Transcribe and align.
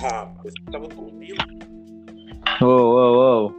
Rapaz, 0.00 0.54
você 0.54 0.70
tava 0.70 0.86
dormindo? 0.86 1.42
Ô, 2.62 2.66
ô, 2.66 3.16
ô. 3.16 3.46
Ô, 3.46 3.52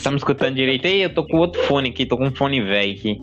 Tá 0.03 0.11
me 0.11 0.17
escutando 0.17 0.55
direito 0.55 0.87
aí? 0.87 1.03
Eu 1.03 1.15
tô 1.15 1.27
com 1.27 1.37
outro 1.37 1.63
fone 1.65 1.91
aqui, 1.91 2.07
tô 2.07 2.17
com 2.17 2.27
um 2.27 2.35
fone 2.35 2.63
velho 2.63 2.93
aqui. 2.97 3.21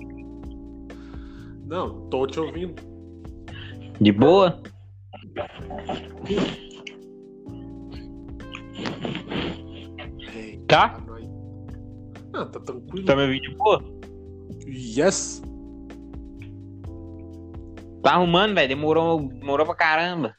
Não, 1.66 2.08
tô 2.10 2.28
te 2.28 2.40
ouvindo. 2.40 2.76
De 4.00 4.12
boa? 4.12 4.62
Tá? 10.68 11.02
Ah, 12.34 12.46
tá 12.46 12.60
tranquilo. 12.60 13.06
Tá 13.06 13.16
me 13.16 13.24
ouvindo 13.24 13.42
de 13.42 13.56
boa? 13.56 13.84
Yes! 14.68 15.45
Tá 18.06 18.14
arrumando, 18.14 18.54
velho. 18.54 18.68
Demorou, 18.68 19.20
demorou 19.20 19.66
pra 19.66 19.74
caramba. 19.74 20.36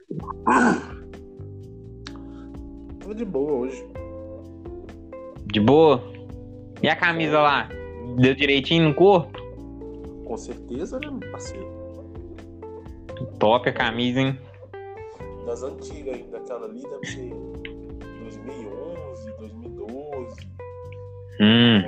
Tava 3.00 3.12
de 3.12 3.24
boa 3.24 3.52
hoje. 3.54 3.84
De 5.46 5.58
boa? 5.58 6.00
E 6.80 6.88
a 6.88 6.94
camisa 6.94 7.40
lá? 7.40 7.68
Deu 8.18 8.36
direitinho 8.36 8.90
no 8.90 8.94
corpo? 8.94 9.36
Com 10.24 10.36
certeza, 10.36 11.00
né, 11.00 11.08
parceiro? 11.32 11.66
Top 13.40 13.68
a 13.68 13.72
camisa, 13.72 14.20
hein? 14.20 14.38
Das 15.44 15.64
antigas 15.64 16.14
ainda, 16.14 16.36
aquela 16.36 16.66
ali 16.66 16.82
deve 16.82 17.06
ser 17.06 17.30
2011, 18.20 19.32
2012. 19.38 20.36
Hum. 21.40 21.82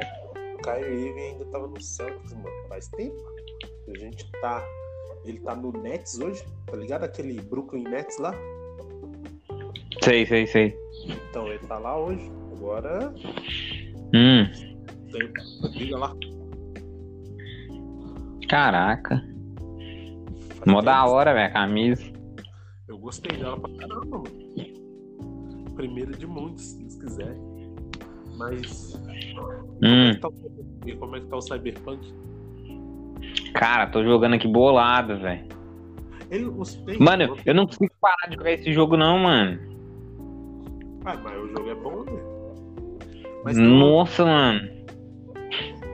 O 0.55 0.59
Kyrie 0.59 1.13
ainda 1.13 1.45
tava 1.53 1.69
no 1.69 1.81
Celtics, 1.81 2.33
mano. 2.33 2.69
Faz 2.69 2.89
tempo. 2.89 3.15
A 3.87 3.97
gente 3.97 4.29
tá. 4.41 4.61
Ele 5.25 5.39
tá 5.41 5.55
no 5.55 5.73
Nets 5.73 6.19
hoje, 6.19 6.43
tá 6.67 6.77
ligado? 6.77 7.05
Aquele 7.05 7.41
Brooklyn 7.41 7.85
Nets 7.85 8.19
lá. 8.19 8.35
Sei, 10.03 10.25
sei, 10.27 10.47
sei. 10.47 10.75
Então 11.31 11.47
ele 11.49 11.59
tá 11.67 11.79
lá 11.79 11.99
hoje. 11.99 12.31
Agora 12.53 13.13
Hum. 14.15 14.45
briga 15.73 15.99
lá. 15.99 16.15
Caraca. 18.49 19.23
Mó 20.67 20.81
da 20.83 21.05
hora, 21.07 21.33
velho, 21.35 21.47
a 21.49 21.51
camisa. 21.53 22.03
Eu 22.89 22.99
gostei 22.99 23.37
dela 23.37 23.59
pra 23.59 23.71
caramba, 23.77 24.19
mano. 24.19 25.75
Primeira 25.75 26.13
de 26.13 26.27
muitos, 26.27 26.63
se 26.65 26.79
Deus 26.79 26.97
quiser. 26.97 27.37
Mas. 28.37 28.95
Hum. 29.83 29.83
Como 29.83 29.97
é 30.09 30.15
que 30.15 30.21
tá 30.21 30.29
o- 30.29 30.99
como 30.99 31.17
é 31.17 31.21
que 31.21 31.27
tá 31.27 31.37
o 31.37 31.41
Cyberpunk? 31.43 32.15
Cara, 33.59 33.89
tô 33.89 34.05
jogando 34.05 34.35
aqui 34.35 34.47
bolado, 34.47 35.19
velho. 35.19 35.45
Mano, 37.01 37.37
eu 37.45 37.53
não 37.53 37.67
consigo 37.67 37.93
parar 38.01 38.29
de 38.31 38.37
jogar 38.37 38.53
esse 38.53 38.73
jogo, 38.73 38.97
não, 38.97 39.19
mano. 39.19 39.59
Ah, 41.05 41.17
mas 41.17 41.37
o 41.43 41.49
jogo 41.49 41.69
é 41.69 41.75
bom, 41.75 42.05
né? 42.05 42.23
Mas 43.45 43.59
Nossa, 43.59 44.25
mano. 44.25 44.61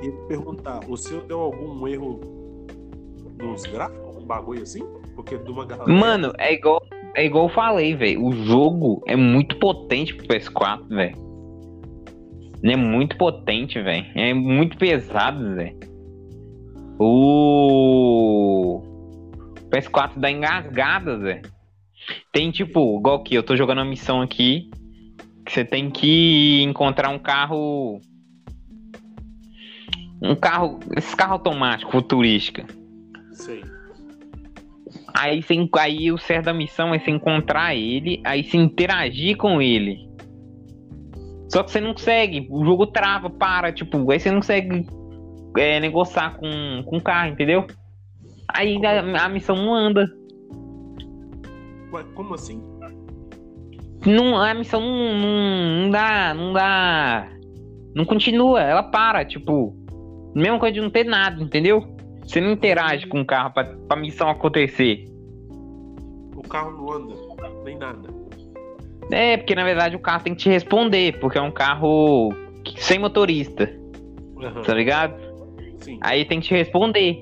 E 0.03 0.11
perguntar, 0.29 0.81
o 0.87 0.95
seu 0.95 1.23
deu 1.23 1.41
algum 1.41 1.89
erro 1.89 2.21
nos 3.39 3.63
gráficos? 3.63 4.15
Um 4.15 4.27
bagulho 4.27 4.63
assim? 4.63 4.85
Porque 5.15 5.39
de 5.39 5.51
uma 5.51 5.65
galera. 5.65 5.91
Mano, 5.91 6.33
é 6.37 6.53
igual, 6.53 6.85
é 7.15 7.25
igual 7.25 7.47
eu 7.47 7.55
falei, 7.55 7.95
velho. 7.97 8.27
O 8.27 8.33
jogo 8.45 9.03
é 9.07 9.17
muito 9.17 9.59
potente 9.59 10.15
pro 10.15 10.27
PS4, 10.27 10.87
velho. 10.89 11.17
É 12.63 12.77
muito 12.77 13.17
potente, 13.17 13.81
velho. 13.81 14.05
É 14.15 14.35
muito 14.35 14.77
pesado, 14.77 15.55
velho. 15.55 15.94
O 16.99 18.83
PS4 19.71 20.13
dá 20.17 20.31
engasgadas, 20.31 21.21
velho. 21.21 21.43
Tem 22.33 22.51
tipo, 22.51 22.99
igual 22.99 23.23
que 23.23 23.35
eu 23.35 23.43
tô 23.43 23.57
jogando 23.57 23.79
uma 23.79 23.85
missão 23.85 24.21
aqui. 24.21 24.71
Que 25.45 25.53
você 25.53 25.65
tem 25.65 25.91
que 25.91 26.63
encontrar 26.63 27.11
um 27.11 27.19
carro. 27.19 28.01
Um 30.23 30.35
carro. 30.35 30.81
Esse 30.97 31.15
carro 31.17 31.35
automático, 31.35 31.91
futurística. 31.91 32.65
Sei. 33.33 33.63
Aí, 35.17 35.43
você, 35.43 35.69
aí 35.79 36.11
o 36.11 36.19
certo 36.19 36.47
da 36.47 36.55
missão 36.55 36.93
é 36.93 36.99
você 36.99 37.11
encontrar 37.11 37.75
ele, 37.75 38.21
aí 38.25 38.43
se 38.43 38.57
interagir 38.57 39.37
com 39.37 39.63
ele. 39.63 40.09
Só 41.49 41.63
que 41.63 41.71
você 41.71 41.81
não 41.81 41.93
consegue, 41.93 42.49
o 42.51 42.65
jogo 42.65 42.87
trava, 42.87 43.31
para, 43.31 43.73
tipo, 43.73 44.11
aí 44.11 44.19
você 44.19 44.31
não 44.31 44.39
consegue 44.39 44.87
é, 45.57 45.81
negociar 45.81 46.37
com, 46.37 46.83
com 46.85 46.97
o 46.97 47.03
carro, 47.03 47.33
entendeu? 47.33 47.67
Aí 48.49 48.81
a, 48.85 49.25
a 49.25 49.29
missão 49.29 49.57
não 49.57 49.75
anda. 49.75 50.07
Ué, 51.93 52.05
como 52.15 52.35
assim? 52.35 52.63
Não, 54.07 54.37
a 54.37 54.53
missão 54.53 54.81
não, 54.81 55.19
não, 55.19 55.83
não 55.83 55.91
dá, 55.91 56.35
não 56.35 56.53
dá. 56.53 57.29
Não 57.95 58.05
continua, 58.05 58.61
ela 58.61 58.83
para, 58.83 59.25
tipo. 59.25 59.75
Mesma 60.35 60.59
coisa 60.59 60.75
de 60.75 60.81
não 60.81 60.91
ter 60.91 61.05
nada, 61.05 61.41
entendeu? 61.41 61.95
Você 62.27 62.41
não 62.41 62.53
interage 62.53 63.07
com 63.07 63.21
o 63.21 63.25
carro 63.25 63.53
pra, 63.53 63.65
pra 63.65 63.97
missão 63.97 64.29
acontecer. 64.29 65.05
O 66.35 66.43
carro 66.43 66.73
não 66.73 66.93
anda, 66.93 67.15
nem 67.65 67.79
nada. 67.79 68.09
É, 69.13 69.37
porque 69.37 69.55
na 69.55 69.65
verdade 69.65 69.95
o 69.95 70.01
carro 70.01 70.25
tem 70.25 70.35
que 70.35 70.43
te 70.43 70.49
responder, 70.49 71.19
porque 71.21 71.39
é 71.39 71.43
um 71.43 71.51
carro 71.51 72.33
sem 72.77 72.99
motorista, 72.99 73.71
Aham, 74.43 74.63
tá 74.63 74.75
ligado? 74.75 75.15
Sim. 75.85 75.99
Aí 76.01 76.25
tem 76.25 76.41
que 76.41 76.49
te 76.49 76.55
responder. 76.55 77.21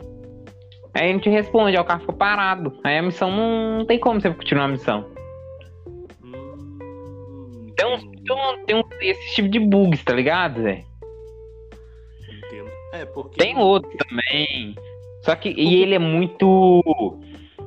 Aí 0.95 1.09
ele 1.11 1.21
te 1.21 1.29
responde, 1.31 1.77
aí 1.77 1.83
o 1.83 1.85
carro 1.85 2.01
fica 2.01 2.13
parado. 2.13 2.79
Aí 2.85 2.99
a 2.99 3.03
missão 3.03 3.31
não, 3.31 3.79
não 3.79 3.87
tem 3.87 3.99
como 3.99 4.21
você 4.21 4.31
continuar 4.31 4.65
a 4.65 4.69
missão. 4.69 5.07
Hum, 6.23 7.69
Então, 7.73 7.95
entendi, 7.95 8.19
então 8.23 8.37
tem 8.67 8.77
um, 8.77 8.83
esse 9.01 9.35
tipo 9.35 9.49
de 9.49 9.59
bugs, 9.59 10.05
tá 10.05 10.13
ligado, 10.13 10.63
velho? 10.63 10.85
entendo. 12.47 12.71
É, 12.93 13.05
porque. 13.07 13.39
Tem 13.39 13.57
outro 13.57 13.91
também. 14.09 14.75
Só 15.23 15.35
que 15.35 15.49
e 15.51 15.83
ele 15.83 15.95
é 15.95 15.99
muito. 15.99 16.73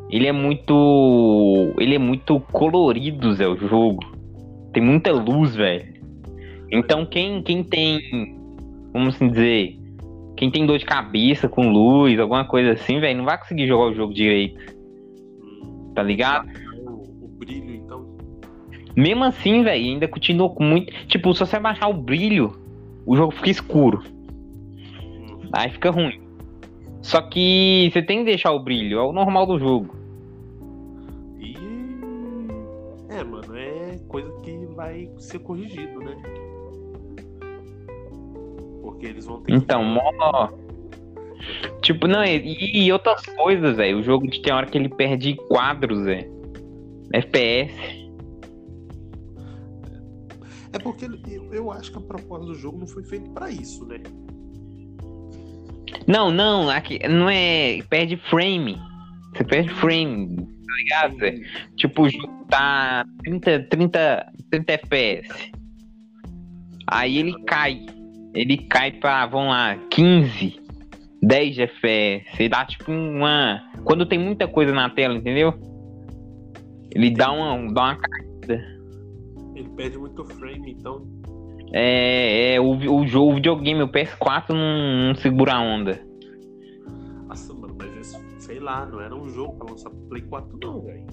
Ele 0.09 0.27
é 0.27 0.31
muito. 0.31 1.73
Ele 1.79 1.95
é 1.95 2.00
muito 2.00 2.39
colorido, 2.51 3.33
Zé, 3.33 3.47
o 3.47 3.57
jogo. 3.57 4.00
Tem 4.72 4.83
muita 4.83 5.12
luz, 5.12 5.56
velho. 5.56 5.94
Então 6.72 7.06
quem, 7.06 7.41
quem 7.41 7.63
tem. 7.63 8.00
Vamos 8.94 9.16
assim 9.16 9.29
dizer. 9.29 9.79
Quem 10.35 10.51
tem 10.51 10.66
dor 10.66 10.78
de 10.78 10.85
cabeça 10.85 11.47
com 11.47 11.69
luz, 11.69 12.19
alguma 12.19 12.46
coisa 12.46 12.73
assim, 12.73 13.00
velho, 13.00 13.18
não 13.18 13.25
vai 13.25 13.38
conseguir 13.38 13.68
jogar 13.68 13.85
o 13.85 13.96
jogo 13.96 14.13
direito, 14.13 14.75
tá 15.94 16.03
ligado? 16.03 16.47
o, 16.85 17.25
o 17.25 17.28
brilho, 17.28 17.75
então. 17.75 18.06
Mesmo 18.95 19.24
assim, 19.24 19.63
velho, 19.63 19.84
ainda 19.84 20.07
continua 20.07 20.50
com 20.50 20.63
muito. 20.63 20.91
Tipo, 21.07 21.34
se 21.34 21.40
você 21.40 21.59
baixar 21.59 21.88
o 21.88 21.94
brilho, 21.94 22.53
o 23.06 23.16
jogo 23.16 23.31
fica 23.31 23.50
escuro. 23.50 24.03
Hum, 25.01 25.50
Aí 25.53 25.69
fica 25.69 25.90
ruim. 25.90 26.22
Só 27.01 27.22
que 27.22 27.90
você 27.94 28.01
tem 28.01 28.19
que 28.19 28.25
deixar 28.25 28.51
o 28.51 28.59
brilho, 28.59 29.00
é 29.00 29.03
o 29.03 29.13
normal 29.13 29.45
do 29.45 29.59
jogo. 29.59 29.95
E. 31.40 31.56
É, 33.09 33.24
mano, 33.24 33.56
é 33.56 34.00
coisa 34.07 34.31
que 34.41 34.66
vai 34.75 35.09
ser 35.18 35.40
corrigido, 35.40 36.00
né? 36.00 36.16
Eles 39.10 39.26
vão 39.26 39.42
ter 39.42 39.52
que. 39.52 39.58
Então, 39.58 39.84
mó. 39.84 40.50
Tipo, 41.82 42.08
não, 42.08 42.24
e, 42.24 42.86
e 42.86 42.92
outras 42.92 43.26
coisas, 43.26 43.76
velho. 43.78 44.00
O 44.00 44.04
jogo 44.04 44.28
tem 44.42 44.54
hora 44.54 44.66
que 44.66 44.78
ele 44.78 44.90
perde 44.90 45.36
quadros, 45.48 46.04
velho. 46.04 46.34
FPS. 47.14 47.74
É 50.74 50.80
porque 50.80 51.06
eu, 51.06 51.54
eu 51.54 51.72
acho 51.72 51.92
que 51.92 51.98
a 51.98 52.02
proposta 52.02 52.46
do 52.48 52.56
jogo 52.56 52.80
não 52.80 52.88
foi 52.88 53.04
feita 53.04 53.30
pra 53.30 53.50
isso, 53.50 53.86
né? 53.86 54.02
Não, 56.08 56.30
não, 56.30 56.69
aqui, 56.69 57.00
não 57.08 57.30
é. 57.30 57.81
Perde 57.90 58.18
frame. 58.18 58.78
Você 59.34 59.44
perde 59.44 59.69
frame, 59.75 60.36
tá 60.38 60.74
ligado? 60.78 61.18
Tipo, 61.75 62.04
o 62.04 62.10
jogo 62.10 62.46
tá 62.50 63.06
30, 63.24 63.68
30, 63.69 64.34
30 64.51 64.74
FPS. 64.74 65.51
Aí 66.88 67.18
ele 67.18 67.34
cai. 67.46 67.86
Ele 68.36 68.58
cai 68.58 68.92
pra, 68.92 69.26
vamos 69.26 69.48
lá, 69.48 69.78
15, 69.90 70.60
10 71.24 71.56
de 71.56 71.62
FPS. 71.64 72.26
Ele 72.38 72.50
dá 72.50 72.66
tipo 72.66 72.92
uma. 72.92 73.64
Quando 73.86 74.06
tem 74.06 74.20
muita 74.20 74.48
coisa 74.48 74.74
na 74.74 74.90
tela, 74.90 75.16
entendeu? 75.16 75.54
Ele 76.94 77.10
dá 77.12 77.32
uma, 77.32 77.74
dá 77.74 77.84
uma 77.84 77.98
Ele 79.56 79.70
perde 79.76 79.98
muito 79.98 80.24
frame, 80.26 80.72
então. 80.72 81.08
É, 81.74 82.56
é 82.56 82.60
o, 82.60 82.72
o 82.72 83.08
jogo, 83.08 83.32
o 83.32 83.36
videogame, 83.36 83.82
o 83.82 83.88
PS4 83.88 84.50
não, 84.50 85.08
não 85.08 85.16
segura 85.16 85.56
a 85.56 85.62
onda. 85.62 86.00
Nossa, 87.28 87.54
mano, 87.54 87.76
mas 87.80 87.98
esse, 87.98 88.18
sei 88.38 88.60
lá, 88.60 88.86
não 88.86 89.02
era 89.02 89.16
um 89.16 89.28
jogo 89.30 89.58
pra 89.58 89.72
lançar 89.72 89.90
Play 90.10 90.22
4, 90.22 90.58
não, 90.62 90.82
velho. 90.82 91.06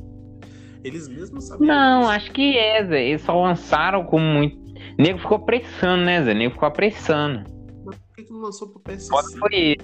Eles 0.85 1.09
mesmos 1.09 1.45
sabiam. 1.45 1.67
Não, 1.67 2.01
disso. 2.01 2.13
acho 2.13 2.33
que 2.33 2.59
é, 2.59 2.85
Zé. 2.85 3.05
Eles 3.05 3.23
só 3.23 3.41
lançaram 3.41 4.05
com 4.05 4.19
muito. 4.19 4.72
O 4.99 5.03
nego 5.03 5.19
ficou 5.19 5.37
apressando, 5.39 6.05
né, 6.05 6.23
Zé? 6.23 6.33
O 6.33 6.35
nego 6.35 6.53
ficou 6.55 6.69
apressando. 6.69 7.45
Mas 7.85 7.97
por 7.97 8.17
que, 8.17 8.25
que 8.25 8.33
não 8.33 8.41
lançou 8.41 8.69
pro 8.69 8.81
PS5? 8.81 9.09
Foda 9.09 9.29
foi. 9.39 9.77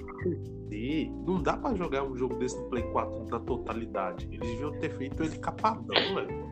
Não 1.26 1.42
dá 1.42 1.56
pra 1.56 1.74
jogar 1.74 2.02
um 2.04 2.16
jogo 2.16 2.36
desse 2.36 2.56
no 2.58 2.68
Play 2.70 2.82
4 2.84 3.26
na 3.30 3.38
totalidade. 3.40 4.26
Eles 4.30 4.48
deviam 4.48 4.72
ter 4.78 4.90
feito 4.96 5.22
ele 5.22 5.36
capadão, 5.38 5.84
velho. 6.14 6.48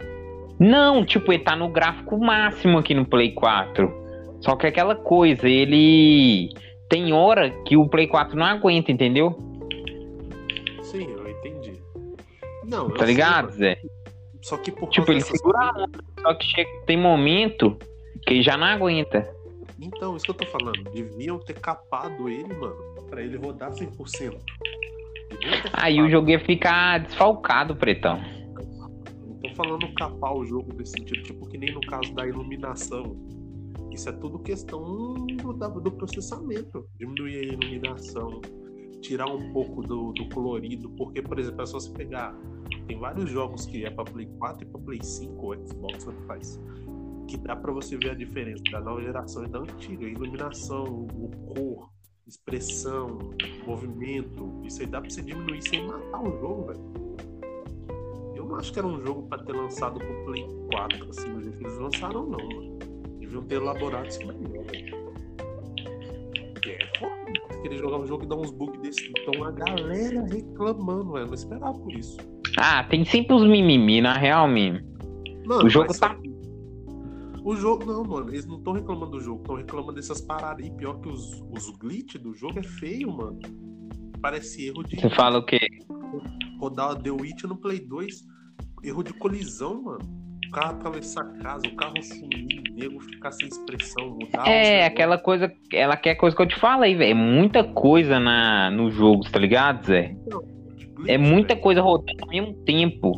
Não, 0.58 1.04
tipo, 1.04 1.32
ele 1.32 1.42
tá 1.42 1.54
no 1.56 1.68
gráfico 1.68 2.18
máximo 2.18 2.78
aqui 2.78 2.92
no 2.94 3.06
Play 3.06 3.32
4. 3.32 3.90
Só 4.40 4.56
que 4.56 4.66
aquela 4.66 4.94
coisa, 4.94 5.48
ele. 5.48 6.50
Tem 6.88 7.12
hora 7.12 7.50
que 7.64 7.76
o 7.76 7.88
Play 7.88 8.06
4 8.06 8.36
não 8.36 8.46
aguenta, 8.46 8.92
entendeu? 8.92 9.36
Sim, 10.82 11.06
eu 11.10 11.28
entendi. 11.30 11.72
Não, 12.64 12.88
eu 12.88 12.94
Tá 12.94 13.04
sei, 13.04 13.14
ligado, 13.14 13.44
mas- 13.46 13.54
Zé? 13.56 13.78
Só 14.42 14.56
que 14.58 14.70
por 14.70 14.88
Tipo, 14.90 15.10
ele 15.10 15.20
segura 15.22 15.58
a 15.58 15.70
onda, 15.82 15.98
só 16.20 16.34
que 16.34 16.44
chega, 16.44 16.70
tem 16.86 16.96
momento 16.96 17.76
que 18.26 18.42
já 18.42 18.56
não 18.56 18.66
aguenta. 18.66 19.26
Então, 19.80 20.16
isso 20.16 20.24
que 20.24 20.30
eu 20.32 20.34
tô 20.34 20.46
falando. 20.46 20.82
Deviam 20.90 21.38
ter 21.38 21.54
capado 21.54 22.28
ele, 22.28 22.52
mano, 22.54 22.76
pra 23.08 23.22
ele 23.22 23.36
rodar 23.36 23.70
100%. 23.70 23.96
Deviam 25.30 25.62
ter 25.62 25.70
Aí 25.72 26.00
o 26.00 26.10
jogo 26.10 26.30
ia 26.30 26.40
ficar 26.40 26.98
desfalcado, 26.98 27.76
pretão. 27.76 28.20
Não 29.24 29.36
tô 29.40 29.54
falando 29.54 29.94
capar 29.94 30.34
o 30.34 30.44
jogo 30.44 30.74
nesse 30.76 30.92
sentido, 30.92 31.22
tipo 31.22 31.48
que 31.48 31.56
nem 31.56 31.72
no 31.72 31.80
caso 31.82 32.12
da 32.14 32.26
iluminação. 32.26 33.16
Isso 33.92 34.08
é 34.08 34.12
tudo 34.12 34.38
questão 34.40 35.14
do, 35.14 35.52
do 35.80 35.92
processamento. 35.92 36.86
Diminuir 36.98 37.38
a 37.38 37.42
iluminação, 37.44 38.40
tirar 39.00 39.26
um 39.26 39.52
pouco 39.52 39.82
do, 39.82 40.12
do 40.12 40.28
colorido, 40.30 40.90
porque, 40.90 41.22
por 41.22 41.38
exemplo, 41.38 41.62
é 41.62 41.66
só 41.66 41.78
você 41.78 41.92
pegar. 41.92 42.34
Tem 42.86 42.98
vários 42.98 43.30
jogos 43.30 43.66
que 43.66 43.84
é 43.84 43.90
pra 43.90 44.04
Play 44.04 44.26
4 44.38 44.66
e 44.66 44.70
pra 44.70 44.80
Play 44.80 45.02
5 45.02 45.46
ou 45.46 45.54
Xbox, 45.54 46.04
tanto 46.04 46.22
faz. 46.26 46.60
Que 47.28 47.36
dá 47.36 47.56
pra 47.56 47.72
você 47.72 47.96
ver 47.96 48.10
a 48.10 48.14
diferença 48.14 48.62
da 48.70 48.80
nova 48.80 49.02
geração 49.02 49.44
e 49.44 49.48
da 49.48 49.58
antiga. 49.58 50.04
Iluminação, 50.06 50.84
o 50.84 51.30
cor, 51.54 51.90
expressão, 52.26 53.18
movimento. 53.66 54.60
Isso 54.64 54.80
aí 54.80 54.86
dá 54.86 55.00
pra 55.00 55.10
você 55.10 55.22
diminuir 55.22 55.62
sem 55.62 55.86
matar 55.86 56.22
o 56.22 56.38
jogo, 56.40 56.66
velho. 56.66 57.16
Eu 58.36 58.44
não 58.46 58.56
acho 58.56 58.72
que 58.72 58.78
era 58.78 58.86
um 58.86 59.00
jogo 59.04 59.28
pra 59.28 59.38
ter 59.38 59.52
lançado 59.52 59.98
pro 59.98 60.24
Play 60.24 60.46
4, 60.72 61.10
assim, 61.10 61.34
do 61.34 61.42
jeito 61.42 61.58
que 61.58 61.64
eles 61.64 61.78
lançaram, 61.78 62.26
não, 62.26 62.38
mano. 62.48 62.78
Deviam 63.18 63.42
ter 63.42 63.56
elaborado 63.56 64.06
isso 64.08 64.20
melhor, 64.26 64.64
velho. 64.70 64.96
É 66.66 66.98
foda. 66.98 67.62
Querer 67.62 67.78
jogar 67.78 67.98
um 67.98 68.06
jogo 68.06 68.24
e 68.24 68.28
dar 68.28 68.36
uns 68.36 68.50
bugs 68.52 68.80
desse. 68.80 69.12
Então 69.18 69.42
a 69.44 69.50
galera 69.50 70.24
reclamando, 70.26 71.12
velho. 71.12 71.26
Não 71.26 71.34
esperava 71.34 71.74
por 71.78 71.92
isso. 71.92 72.16
Ah, 72.58 72.84
tem 72.84 73.04
sempre 73.04 73.34
os 73.34 73.42
mimimi, 73.44 74.00
na 74.00 74.14
real 74.14 74.46
mesmo. 74.48 74.80
Mano, 75.44 75.66
O 75.66 75.68
jogo 75.70 75.92
tá- 75.98 76.16
O 77.46 77.54
jogo, 77.54 77.84
não, 77.86 78.02
mano, 78.02 78.28
eles 78.30 78.44
não 78.44 78.58
estão 78.58 78.72
reclamando 78.72 79.12
do 79.12 79.20
jogo, 79.20 79.40
estão 79.42 79.54
reclamando 79.54 79.94
dessas 79.94 80.20
paradas 80.20 80.64
aí. 80.64 80.70
Pior 80.72 81.00
que 81.00 81.08
os, 81.08 81.44
os 81.52 81.70
glitch 81.78 82.16
do 82.16 82.34
jogo 82.34 82.58
é 82.58 82.62
feio, 82.64 83.08
mano. 83.12 83.38
Parece 84.20 84.66
erro 84.66 84.82
de 84.82 84.96
Você 85.00 85.08
fala 85.10 85.38
o 85.38 85.44
quê? 85.44 85.60
rodar 86.58 87.00
The 87.00 87.10
Witch 87.10 87.44
no 87.44 87.56
Play 87.56 87.78
2. 87.80 88.24
Erro 88.82 89.04
de 89.04 89.12
colisão, 89.12 89.80
mano. 89.80 90.00
O 90.48 90.50
carro 90.50 90.76
atravessar 90.76 91.22
a 91.22 91.38
casa, 91.42 91.66
o 91.68 91.76
carro 91.76 92.02
sumir, 92.02 92.62
o 92.70 92.74
nego 92.74 93.00
ficar 93.00 93.30
sem 93.30 93.46
expressão, 93.46 94.10
mudar. 94.10 94.46
É, 94.48 94.84
aquela 94.84 95.16
coisa, 95.18 95.52
ela 95.72 95.96
quer 95.96 96.14
coisa 96.16 96.34
que 96.34 96.42
eu 96.42 96.48
te 96.48 96.58
falei, 96.58 96.96
velho. 96.96 97.10
É 97.12 97.14
muita 97.14 97.62
coisa 97.62 98.18
na, 98.18 98.70
no 98.72 98.90
jogo, 98.90 99.22
tá 99.30 99.38
ligado, 99.38 99.86
Zé? 99.86 100.16
Glitch, 100.96 101.08
É 101.10 101.16
muita 101.18 101.54
velho. 101.54 101.62
coisa 101.62 101.80
rodando 101.80 102.24
ao 102.24 102.28
mesmo 102.28 102.54
tempo. 102.64 103.12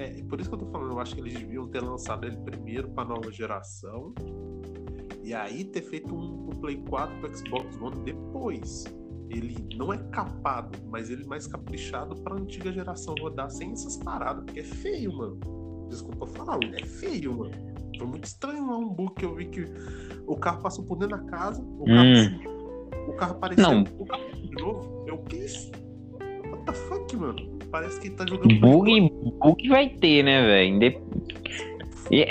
É 0.00 0.22
por 0.28 0.40
isso 0.40 0.48
que 0.48 0.54
eu 0.54 0.60
tô 0.60 0.66
falando. 0.66 0.92
Eu 0.92 1.00
acho 1.00 1.14
que 1.14 1.20
eles 1.20 1.34
deviam 1.34 1.66
ter 1.66 1.80
lançado 1.82 2.24
ele 2.26 2.36
primeiro 2.38 2.88
pra 2.90 3.04
nova 3.04 3.30
geração. 3.32 4.14
E 5.22 5.34
aí 5.34 5.64
ter 5.64 5.82
feito 5.82 6.14
um 6.14 6.48
Play 6.60 6.76
4 6.88 7.18
pro 7.20 7.36
Xbox 7.36 7.76
One 7.80 7.96
depois. 8.04 8.84
Ele 9.28 9.56
não 9.76 9.92
é 9.92 9.98
capado, 10.10 10.78
mas 10.86 11.10
ele 11.10 11.24
mais 11.26 11.46
caprichado 11.46 12.14
pra 12.22 12.34
antiga 12.34 12.72
geração 12.72 13.14
rodar 13.20 13.50
sem 13.50 13.72
essas 13.72 13.96
paradas, 13.98 14.42
porque 14.44 14.60
é 14.60 14.64
feio, 14.64 15.12
mano. 15.12 15.38
Tô 16.18 16.26
falando, 16.26 16.64
é 16.74 16.84
feio, 16.86 17.36
mano. 17.36 17.52
Foi 17.98 18.06
muito 18.06 18.24
estranho 18.24 18.66
lá 18.70 18.78
um 18.78 18.88
bug 18.88 19.14
que 19.16 19.24
eu 19.24 19.34
vi 19.34 19.46
que 19.46 19.64
o 20.26 20.36
carro 20.36 20.62
passou 20.62 20.84
por 20.84 20.96
dentro 20.96 21.16
da 21.18 21.24
casa, 21.24 21.60
o 21.62 21.84
carro, 21.84 22.08
Hum. 22.08 23.08
o 23.08 23.12
carro 23.14 23.32
apareceu, 23.32 23.70
Não. 23.70 23.84
o 23.98 24.06
carro 24.06 24.32
de 24.32 24.50
novo. 24.62 25.04
Eu, 25.06 25.14
o 25.16 25.22
que 25.24 25.36
é 25.36 25.44
isso? 25.44 25.70
The 26.68 26.74
fuck, 26.74 27.16
mano? 27.16 27.58
Parece 27.70 27.98
que 27.98 28.10
tá 28.10 28.26
jogando 28.28 28.60
Bug, 28.60 29.10
bug 29.40 29.68
vai 29.68 29.88
ter, 29.88 30.22
né, 30.22 30.44
velho? 30.44 31.02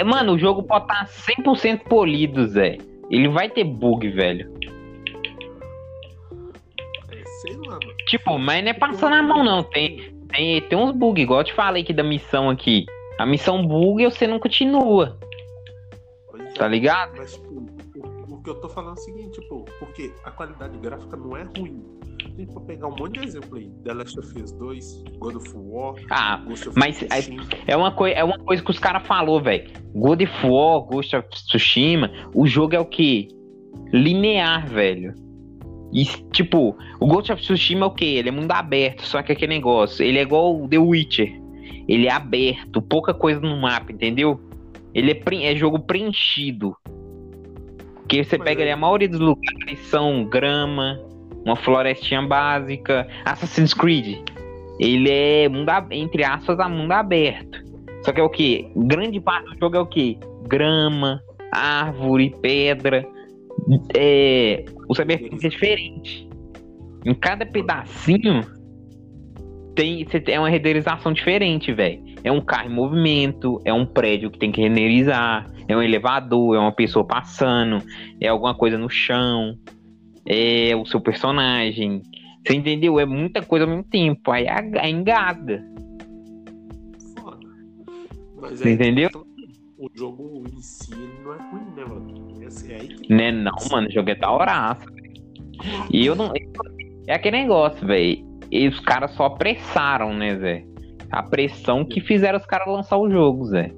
Mano, 0.06 0.34
o 0.34 0.38
jogo 0.38 0.62
pode 0.62 0.84
estar 0.86 1.07
100% 1.07 1.86
polido, 1.86 2.48
Zé. 2.48 2.78
Ele 3.10 3.30
vai 3.30 3.50
ter 3.50 3.63
bug, 3.63 4.07
velho. 4.12 4.54
É, 7.12 7.24
sei 7.42 7.56
lá, 7.56 7.80
mano. 7.84 7.95
Tipo, 8.07 8.38
mas 8.38 8.63
não 8.63 8.69
é 8.69 8.74
passando 8.75 9.16
a 9.16 9.24
mão, 9.24 9.44
não. 9.44 9.63
Tem, 9.63 10.13
tem, 10.30 10.62
tem 10.62 10.78
uns 10.78 10.92
bugs, 10.92 11.24
igual 11.24 11.39
eu 11.39 11.45
te 11.45 11.54
falei 11.54 11.81
aqui 11.81 11.94
da 11.94 12.04
missão 12.04 12.48
aqui. 12.51 12.86
A 13.18 13.25
missão 13.25 13.66
bug 13.66 14.04
e 14.04 14.06
você 14.06 14.28
não 14.28 14.39
continua, 14.39 15.18
Pois 16.30 16.44
é. 16.44 16.54
tá 16.54 16.68
ligado? 16.68 17.18
Mas, 17.18 17.34
tipo, 17.34 17.66
o, 17.95 18.36
o 18.36 18.44
que 18.44 18.51
eu 18.51 18.56
tô 18.62 18.69
falando 18.69 18.98
é 18.98 19.01
o 19.01 19.04
seguinte, 19.04 19.42
tipo, 19.42 19.66
porque 19.80 20.13
a 20.24 20.30
qualidade 20.30 20.78
gráfica 20.78 21.18
não 21.18 21.36
é 21.36 21.42
ruim. 21.42 21.84
A 22.25 22.40
gente 22.40 22.54
pode 22.54 22.66
pegar 22.68 22.88
um 22.88 22.96
monte 22.96 23.19
de 23.19 23.25
exemplo 23.25 23.58
aí. 23.58 23.69
The 23.84 23.94
Last 23.94 24.19
of 24.19 24.42
Us 24.42 24.52
2, 24.54 25.04
God 25.19 25.36
of 25.36 25.50
War, 25.56 25.96
Ah, 26.10 26.38
Ghost 26.48 26.69
of 26.69 26.78
mas 26.80 26.98
Tsushima. 27.00 27.44
É 27.68 27.75
uma, 27.75 27.92
coi 27.92 28.14
é 28.14 28.24
uma 28.24 28.38
coisa 28.40 28.64
que 28.64 28.72
os 28.72 28.80
caras 28.80 29.06
falou, 29.08 29.42
velho. 29.42 29.69
God 29.96 30.22
of 30.22 30.46
War, 30.48 30.81
Ghost 30.81 31.16
of 31.16 31.28
Tsushima, 31.30 32.12
o 32.34 32.46
jogo 32.48 32.75
é 32.75 32.80
o 32.80 32.86
quê? 32.86 33.28
Linear, 33.92 34.68
velho. 34.68 35.14
E, 35.94 36.04
tipo, 36.31 36.75
o 37.00 37.08
Ghost 37.08 37.31
of 37.31 37.42
Tsushima 37.42 37.86
é 37.86 37.88
o 37.88 37.92
quê? 37.92 38.06
Ele 38.06 38.30
é 38.30 38.31
mundo 38.31 38.52
aberto, 38.52 39.04
só 39.04 39.22
que 39.24 39.31
aquele 39.31 39.54
negócio, 39.54 40.04
ele 40.04 40.18
é 40.20 40.22
igual 40.22 40.62
o 40.62 40.68
The 40.68 40.78
Witcher. 40.78 41.42
Ele 41.88 42.08
é 42.08 42.12
aberto, 42.12 42.81
pouca 42.81 43.13
coisa 43.13 43.40
no 43.40 43.56
mapa, 43.62 43.92
entendeu? 43.92 44.40
Ele 44.94 45.12
é, 45.12 45.52
é 45.52 45.56
jogo 45.56 45.80
preenchido. 45.80 46.75
Porque 47.96 48.24
você 48.24 48.38
Mas 48.38 48.46
pega 48.48 48.62
aí- 48.62 48.70
ali, 48.70 48.72
a 48.72 48.78
maioria 48.78 49.08
dos 49.08 49.20
lugares 49.20 49.80
são 49.90 50.25
grama, 50.25 51.00
uma 51.48 51.56
florestinha 51.56 52.22
básica. 52.22 53.08
Assassin's 53.26 53.74
Creed, 53.74 54.20
ele 54.80 55.10
é, 55.10 55.50
mundo, 55.50 55.72
entre 55.92 56.24
aspas, 56.24 56.60
a 56.60 56.68
mundo 56.68 56.92
aberto. 56.92 57.66
Só 58.04 58.12
que 58.12 58.20
é 58.20 58.24
o 58.24 58.30
que? 58.30 58.70
Grande 58.76 59.20
parte 59.20 59.50
do 59.52 59.60
jogo 59.60 59.76
é 59.76 59.80
o 59.80 59.86
que? 59.86 60.20
Grama, 60.48 61.22
árvore, 61.52 62.36
pedra. 62.42 63.08
É, 63.96 64.63
o 64.88 64.96
Cyberpunk 64.96 65.46
é 65.46 65.50
diferente. 65.50 66.30
Em 67.06 67.13
cada 67.13 67.46
pedacinho 67.46 68.42
tem, 69.74 70.04
tem- 70.06 70.39
uma 70.39 70.50
renderização 70.50 71.13
diferente, 71.13 71.74
velho. 71.74 72.04
É 72.24 72.32
um 72.32 72.42
carro 72.42 72.70
em 72.70 72.74
movimento, 72.74 73.62
é 73.63 73.72
um 73.72 73.86
prédio 73.86 74.30
que 74.30 74.39
tem 74.39 74.51
que 74.51 74.62
renderizar, 74.62 75.50
é 75.68 75.75
um 75.75 75.82
elevador, 75.82 76.56
é 76.56 76.60
uma 76.60 76.72
pessoa 76.72 77.06
passando, 77.06 77.82
é 78.20 78.27
alguma 78.27 78.56
coisa 78.56 78.77
no 78.77 78.89
chão, 78.89 79.56
é 80.27 80.75
o 80.75 80.86
seu 80.86 81.00
personagem. 81.01 82.01
Você 82.46 82.53
entendeu? 82.55 83.00
É 83.00 83.05
muita 83.05 83.41
coisa 83.41 83.65
ao 83.65 83.69
mesmo 83.69 83.84
tempo. 83.86 84.31
Aí 84.31 84.48
a- 84.48 84.63
aí 84.81 84.91
engada. 84.91 85.63
Foda. 87.19 87.38
Mas 88.41 88.60
Você 88.60 88.74
entendeu? 88.74 89.10
então, 89.10 89.25
o 89.77 89.89
jogo 89.96 90.43
em 90.53 90.62
si 90.62 90.91
não 91.24 91.34
é 91.34 91.38
ruim, 91.51 91.75
né, 91.75 91.86
mano? 91.86 92.41
É, 92.41 92.46
assim, 92.46 92.74
é 92.74 92.77
que. 92.79 93.13
Né, 93.13 93.31
não, 93.31 93.53
mano, 93.72 93.88
o 93.88 93.91
jogo 93.91 94.10
é 94.10 94.15
da 94.15 94.31
horaça. 94.31 94.86
E 95.91 96.05
eu 96.05 96.15
não. 96.15 96.31
É 97.07 97.13
aquele 97.15 97.38
negócio, 97.41 97.86
velho. 97.88 98.25
E 98.51 98.67
os 98.67 98.79
caras 98.79 99.12
só 99.12 99.25
apressaram, 99.25 100.13
né, 100.13 100.38
Zé? 100.38 100.65
A 101.12 101.24
pressão 101.24 101.84
que 101.86 102.00
fizeram 102.01 102.38
os 102.38 102.46
caras 102.46 102.67
lançar 102.67 102.98
o 102.98 103.10
jogo, 103.10 103.46
Zé. 103.46 103.72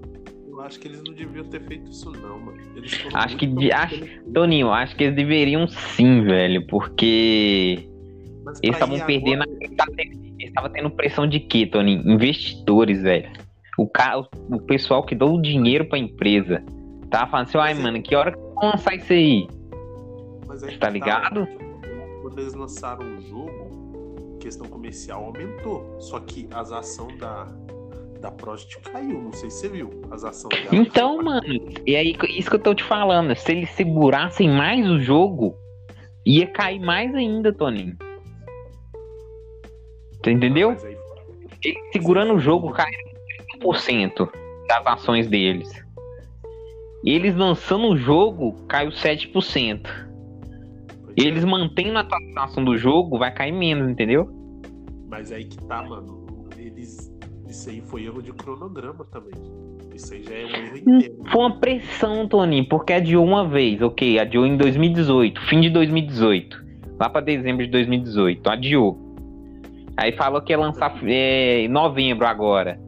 Acho 0.61 0.79
que 0.79 0.87
eles 0.87 1.01
não 1.03 1.13
deviam 1.13 1.45
ter 1.45 1.61
feito 1.61 1.89
isso, 1.89 2.11
não, 2.11 2.39
mano. 2.39 2.57
Eles 2.75 2.93
foram 2.93 3.17
Acho 3.17 3.37
que 3.37 3.45
de- 3.47 3.71
acho- 3.71 4.05
Toninho, 4.33 4.71
acho 4.71 4.95
que 4.95 5.03
eles 5.05 5.15
deveriam 5.15 5.67
sim, 5.67 6.21
velho, 6.23 6.65
porque 6.67 7.87
Mas 8.43 8.59
eles 8.61 8.75
estavam 8.75 8.99
perdendo. 9.05 9.43
agora- 9.43 9.57
Eles 9.61 10.49
estavam 10.49 10.69
tendo- 10.71 10.89
pressão 10.91 11.27
de 11.27 11.39
quê, 11.39 11.65
Toninho? 11.65 12.01
Investidores, 12.11 13.01
velho. 13.01 13.29
O, 13.77 13.87
cara, 13.87 14.19
o 14.19 14.61
pessoal 14.61 15.03
que 15.05 15.15
deu 15.15 15.33
o 15.33 15.41
dinheiro 15.41 15.85
pra 15.85 15.97
empresa. 15.97 16.61
Tava 17.09 17.31
falando 17.31 17.47
assim, 17.47 17.57
ai, 17.57 17.69
Mas 17.73 17.79
é- 17.79 17.83
mano, 17.83 18.01
que 18.03 18.15
hora 18.15 18.31
que 18.31 18.37
vão 18.37 18.69
lançar 18.71 18.95
isso 18.95 19.13
aí? 19.13 19.47
Mas 20.47 20.63
aí 20.63 20.77
Tá 20.77 20.87
que 20.87 20.93
ligado? 20.93 21.47
Quando 22.21 22.39
eles 22.39 22.53
lançaram 22.53 23.17
o 23.17 23.21
jogo, 23.21 24.37
questão 24.39 24.67
comercial 24.67 25.23
aumentou. 25.25 25.95
Só 25.99 26.19
que 26.19 26.47
as 26.53 26.71
ações 26.71 27.17
da, 27.17 27.47
da 28.19 28.31
Project 28.31 28.79
caiu. 28.91 29.21
Não 29.21 29.31
sei 29.31 29.49
se 29.49 29.59
você 29.59 29.69
viu. 29.69 30.01
As 30.11 30.23
ações 30.23 30.55
dela. 30.63 30.75
Então, 30.75 31.21
mano, 31.23 31.43
e 31.85 31.95
aí 31.95 32.15
isso 32.29 32.49
que 32.49 32.55
eu 32.55 32.61
tô 32.61 32.75
te 32.75 32.83
falando, 32.83 33.35
se 33.35 33.51
eles 33.51 33.69
segurassem 33.71 34.49
mais 34.49 34.89
o 34.89 34.99
jogo, 34.99 35.55
ia 36.25 36.47
cair 36.47 36.79
mais 36.79 37.13
ainda, 37.15 37.53
Toninho. 37.53 37.95
Você 40.23 40.31
entendeu? 40.31 40.71
Mas 40.71 40.85
aí- 40.85 40.97
segurando 41.91 42.33
o 42.33 42.39
jogo 42.39 42.71
cai 42.71 42.89
30% 43.59 44.29
das 44.67 44.85
ações 44.85 45.27
deles. 45.27 45.69
Eles 47.03 47.35
lançando 47.35 47.87
o 47.87 47.97
jogo, 47.97 48.65
caiu 48.67 48.91
7%. 48.91 49.89
E 51.17 51.23
eles 51.25 51.43
mantendo 51.43 51.97
a 51.97 52.01
atualização 52.01 52.63
do 52.63 52.77
jogo, 52.77 53.17
vai 53.17 53.33
cair 53.33 53.51
menos, 53.51 53.89
entendeu? 53.89 54.29
Mas 55.07 55.31
aí 55.31 55.45
que 55.45 55.57
tá, 55.65 55.81
mano. 55.81 56.18
Isso 57.49 57.67
aí 57.67 57.81
foi 57.81 58.05
erro 58.05 58.21
de 58.21 58.31
cronograma 58.31 59.03
também. 59.05 59.33
Isso 59.95 60.13
aí 60.13 60.21
já 60.21 60.35
é 60.35 60.45
um 60.45 60.65
erro 60.65 60.77
inteiro. 60.77 61.15
Foi 61.31 61.41
uma 61.41 61.59
pressão, 61.59 62.27
Tony, 62.27 62.63
porque 62.63 62.93
adiou 62.93 63.25
uma 63.25 63.47
vez, 63.47 63.81
ok, 63.81 64.19
adiou 64.19 64.45
em 64.45 64.55
2018, 64.55 65.41
fim 65.47 65.59
de 65.59 65.71
2018. 65.71 66.63
Lá 66.99 67.09
pra 67.09 67.21
dezembro 67.21 67.65
de 67.65 67.71
2018, 67.71 68.47
adiou. 68.47 68.99
Aí 69.97 70.11
falou 70.11 70.41
que 70.41 70.53
ia 70.53 70.59
lançar 70.59 70.95
é, 71.03 71.61
em 71.61 71.67
novembro 71.67 72.27
agora. 72.27 72.79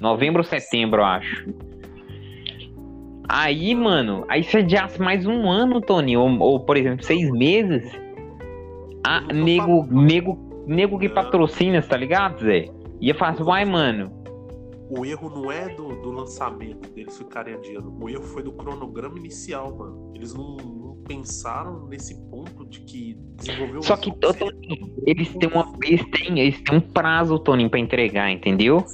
Novembro 0.00 0.40
ou 0.40 0.44
setembro, 0.44 1.00
eu 1.00 1.04
acho. 1.04 1.52
Aí, 3.28 3.74
mano, 3.74 4.24
aí 4.28 4.44
se 4.44 4.58
adiasse 4.58 5.02
mais 5.02 5.26
um 5.26 5.50
ano, 5.50 5.80
Tony, 5.80 6.16
ou, 6.16 6.38
ou 6.38 6.60
por 6.60 6.76
exemplo, 6.76 7.04
seis 7.04 7.28
meses, 7.32 7.90
a 9.04 9.20
nego, 9.32 9.84
nego, 9.90 10.64
nego 10.64 10.96
que 10.96 11.08
patrocina, 11.08 11.82
tá 11.82 11.96
ligado, 11.96 12.38
Zé? 12.38 12.75
Ia 13.00 13.14
falar 13.14 13.32
assim, 13.32 13.44
vai, 13.44 13.64
mano. 13.64 14.24
O 14.88 15.04
erro 15.04 15.28
não 15.28 15.50
é 15.50 15.68
do, 15.74 16.00
do 16.00 16.12
lançamento 16.12 16.88
deles 16.92 17.18
ficarem 17.18 17.54
adiando. 17.54 17.92
O 18.00 18.08
erro 18.08 18.22
foi 18.22 18.42
do 18.42 18.52
cronograma 18.52 19.18
inicial, 19.18 19.76
mano. 19.76 20.12
Eles 20.14 20.32
não, 20.32 20.56
não 20.56 21.02
pensaram 21.08 21.86
nesse 21.88 22.14
ponto 22.30 22.64
de 22.66 22.80
que 22.80 23.18
desenvolveu 23.36 23.82
Só 23.82 23.96
que 23.96 24.12
Tony, 24.16 24.94
eles 25.04 25.28
têm 25.34 25.48
uma 25.48 25.72
eles 25.82 26.04
têm, 26.10 26.38
eles 26.38 26.60
têm 26.62 26.78
um 26.78 26.80
prazo, 26.80 27.38
Tony, 27.40 27.68
pra 27.68 27.80
entregar, 27.80 28.30
entendeu? 28.30 28.84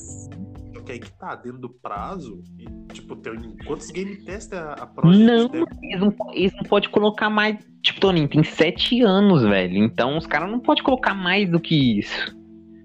que 0.83 0.93
aí 0.93 0.99
que 0.99 1.11
tá, 1.13 1.35
dentro 1.37 1.59
do 1.59 1.69
prazo, 1.69 2.43
e, 2.59 2.93
tipo, 2.93 3.17
tem 3.17 3.35
quantos 3.67 3.91
game 3.91 4.17
tests 4.17 4.53
a, 4.53 4.73
a 4.73 4.87
Project 4.87 5.25
Não, 5.25 5.49
deve... 5.49 5.65
eles 5.83 6.01
não, 6.01 6.15
eles 6.33 6.53
não 6.55 6.63
podem 6.65 6.91
colocar 6.91 7.31
mais. 7.31 7.57
Tipo, 7.83 8.01
Toninho, 8.01 8.29
tem 8.29 8.43
sete 8.43 9.01
anos, 9.03 9.43
velho. 9.43 9.77
Então 9.77 10.17
os 10.19 10.27
caras 10.27 10.51
não 10.51 10.61
podem 10.61 10.83
colocar 10.83 11.15
mais 11.15 11.49
do 11.49 11.61
que 11.61 11.99
isso. 11.99 12.37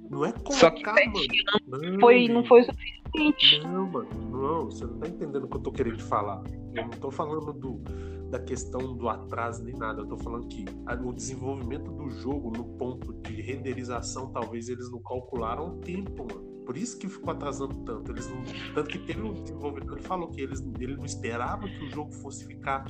Não 0.09 0.25
é 0.25 0.31
colocar, 0.31 0.55
Só 0.57 0.71
que 0.71 0.87
anos 0.87 1.27
não, 1.67 1.99
foi, 1.99 2.27
não 2.27 2.45
foi 2.45 2.61
o 2.61 2.65
suficiente. 2.65 3.67
Não, 3.67 3.87
mano, 3.87 4.09
não, 4.31 4.65
você 4.65 4.85
não 4.85 4.99
tá 4.99 5.07
entendendo 5.07 5.43
o 5.43 5.47
que 5.47 5.57
eu 5.57 5.61
tô 5.61 5.71
querendo 5.71 6.01
falar. 6.01 6.43
Eu 6.73 6.83
não 6.83 6.91
tô 6.91 7.11
falando 7.11 7.51
do, 7.53 7.81
da 8.29 8.39
questão 8.39 8.95
do 8.95 9.09
atraso 9.09 9.63
nem 9.63 9.75
nada. 9.75 10.01
Eu 10.01 10.07
tô 10.07 10.17
falando 10.17 10.47
que 10.47 10.65
a, 10.85 10.93
o 10.93 11.13
desenvolvimento 11.13 11.91
do 11.91 12.09
jogo 12.09 12.51
no 12.55 12.63
ponto 12.77 13.13
de 13.21 13.41
renderização, 13.41 14.31
talvez 14.31 14.69
eles 14.69 14.89
não 14.91 15.01
calcularam 15.01 15.69
o 15.69 15.77
tempo, 15.79 16.25
mano. 16.31 16.47
Por 16.65 16.75
isso 16.75 16.97
que 16.97 17.07
ficou 17.07 17.31
atrasando 17.31 17.75
tanto. 17.85 18.11
Eles 18.11 18.29
não, 18.29 18.43
tanto 18.73 18.89
que 18.89 18.99
teve 18.99 19.21
um 19.21 19.33
desenvolvedor, 19.33 19.97
ele 19.97 20.07
falou 20.07 20.29
que 20.29 20.41
eles, 20.41 20.61
ele 20.79 20.95
não 20.95 21.05
esperava 21.05 21.67
que 21.67 21.85
o 21.85 21.89
jogo 21.89 22.11
fosse 22.11 22.45
ficar 22.45 22.85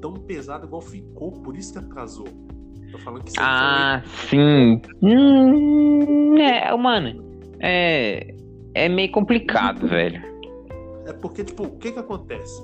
tão 0.00 0.14
pesado 0.14 0.66
igual 0.66 0.80
ficou, 0.80 1.32
por 1.32 1.56
isso 1.56 1.72
que 1.72 1.78
atrasou. 1.78 2.26
Tô 2.90 2.98
falando 2.98 3.24
que 3.24 3.32
Ah, 3.38 4.02
sim. 4.28 4.80
Hum, 5.02 6.38
é, 6.38 6.76
mano, 6.76 7.24
é, 7.60 8.34
é 8.74 8.88
meio 8.88 9.10
complicado, 9.10 9.86
velho. 9.88 10.22
É 11.06 11.12
porque, 11.12 11.44
tipo, 11.44 11.64
o 11.64 11.78
que 11.78 11.92
que 11.92 11.98
acontece? 11.98 12.62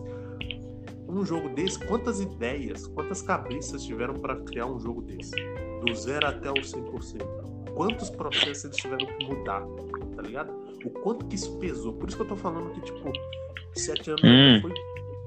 Um 1.08 1.24
jogo 1.24 1.50
desse, 1.50 1.78
quantas 1.86 2.20
ideias, 2.20 2.86
quantas 2.86 3.20
cabeças 3.22 3.84
tiveram 3.84 4.14
para 4.14 4.36
criar 4.36 4.66
um 4.66 4.80
jogo 4.80 5.02
desse? 5.02 5.34
Do 5.84 5.94
zero 5.94 6.26
até 6.26 6.50
o 6.50 6.54
100% 6.54 7.52
quantos 7.74 8.10
processos 8.10 8.64
eles 8.64 8.76
tiveram 8.76 9.06
que 9.06 9.26
mudar, 9.26 9.62
tá 10.14 10.22
ligado? 10.22 10.52
O 10.84 10.90
quanto 10.90 11.26
que 11.26 11.36
isso 11.36 11.58
pesou. 11.58 11.92
Por 11.92 12.08
isso 12.08 12.16
que 12.16 12.22
eu 12.22 12.28
tô 12.28 12.36
falando 12.36 12.70
que, 12.72 12.80
tipo, 12.80 13.12
sete 13.74 14.10
anos 14.10 14.22
hum. 14.24 14.60
foi 14.60 14.72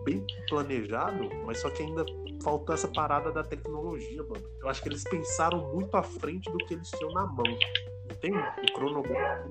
bem 0.04 0.26
planejado, 0.48 1.30
mas 1.46 1.60
só 1.60 1.70
que 1.70 1.84
ainda 1.84 2.06
faltou 2.46 2.76
essa 2.76 2.88
parada 2.88 3.32
da 3.32 3.44
tecnologia, 3.44 4.22
mano. 4.22 4.46
Eu 4.62 4.70
acho 4.70 4.82
que 4.84 4.88
eles 4.88 5.04
pensaram 5.04 5.74
muito 5.74 5.98
à 5.98 6.04
frente 6.04 6.50
do 6.52 6.60
que 6.60 6.76
eles 6.76 6.92
tinham 6.92 7.12
na 7.12 7.26
mão. 7.26 7.44
Tem 8.22 8.32
o 8.32 8.74
cronograma 8.74 9.50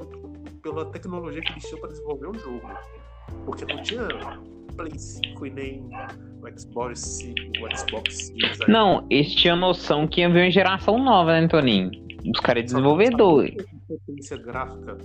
pela 0.63 0.87
tecnologia 0.87 1.43
que 1.43 1.53
eles 1.53 1.65
tinham 1.65 1.81
para 1.81 1.91
desenvolver 1.91 2.29
o 2.29 2.39
jogo. 2.39 2.71
Porque 3.45 3.65
não 3.65 3.83
tinha 3.83 4.07
Play 4.77 4.97
5 4.97 5.47
e 5.47 5.51
nem 5.51 5.91
o 6.41 6.59
Xbox, 6.59 7.19
o 7.61 7.77
Xbox 7.77 8.27
Series. 8.29 8.59
Não, 8.69 9.05
eles 9.11 9.35
tinham 9.35 9.57
noção 9.57 10.07
que 10.07 10.21
ia 10.21 10.31
vir 10.31 10.45
uma 10.45 10.51
geração 10.51 10.97
nova, 10.97 11.41
né, 11.41 11.49
Toninho? 11.49 11.91
Os 12.33 12.41
caras 12.41 12.63
é 12.63 12.67
desenvolvedor. 12.67 13.51
Potência 13.89 14.37
gráfica 14.37 14.97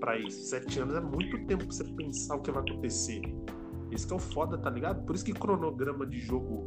para 0.00 0.18
isso. 0.18 0.40
Sete 0.46 0.80
anos 0.80 0.96
é 0.96 1.00
muito 1.00 1.36
tempo 1.46 1.66
pra 1.66 1.74
você 1.74 1.84
pensar 1.84 2.36
o 2.36 2.40
que 2.40 2.50
vai 2.50 2.62
acontecer. 2.62 3.20
Isso 3.90 4.06
que 4.06 4.12
é 4.12 4.16
o 4.16 4.20
foda, 4.20 4.56
tá 4.56 4.70
ligado? 4.70 5.04
Por 5.04 5.14
isso 5.14 5.24
que 5.24 5.32
cronograma 5.32 6.06
de 6.06 6.18
jogo, 6.20 6.64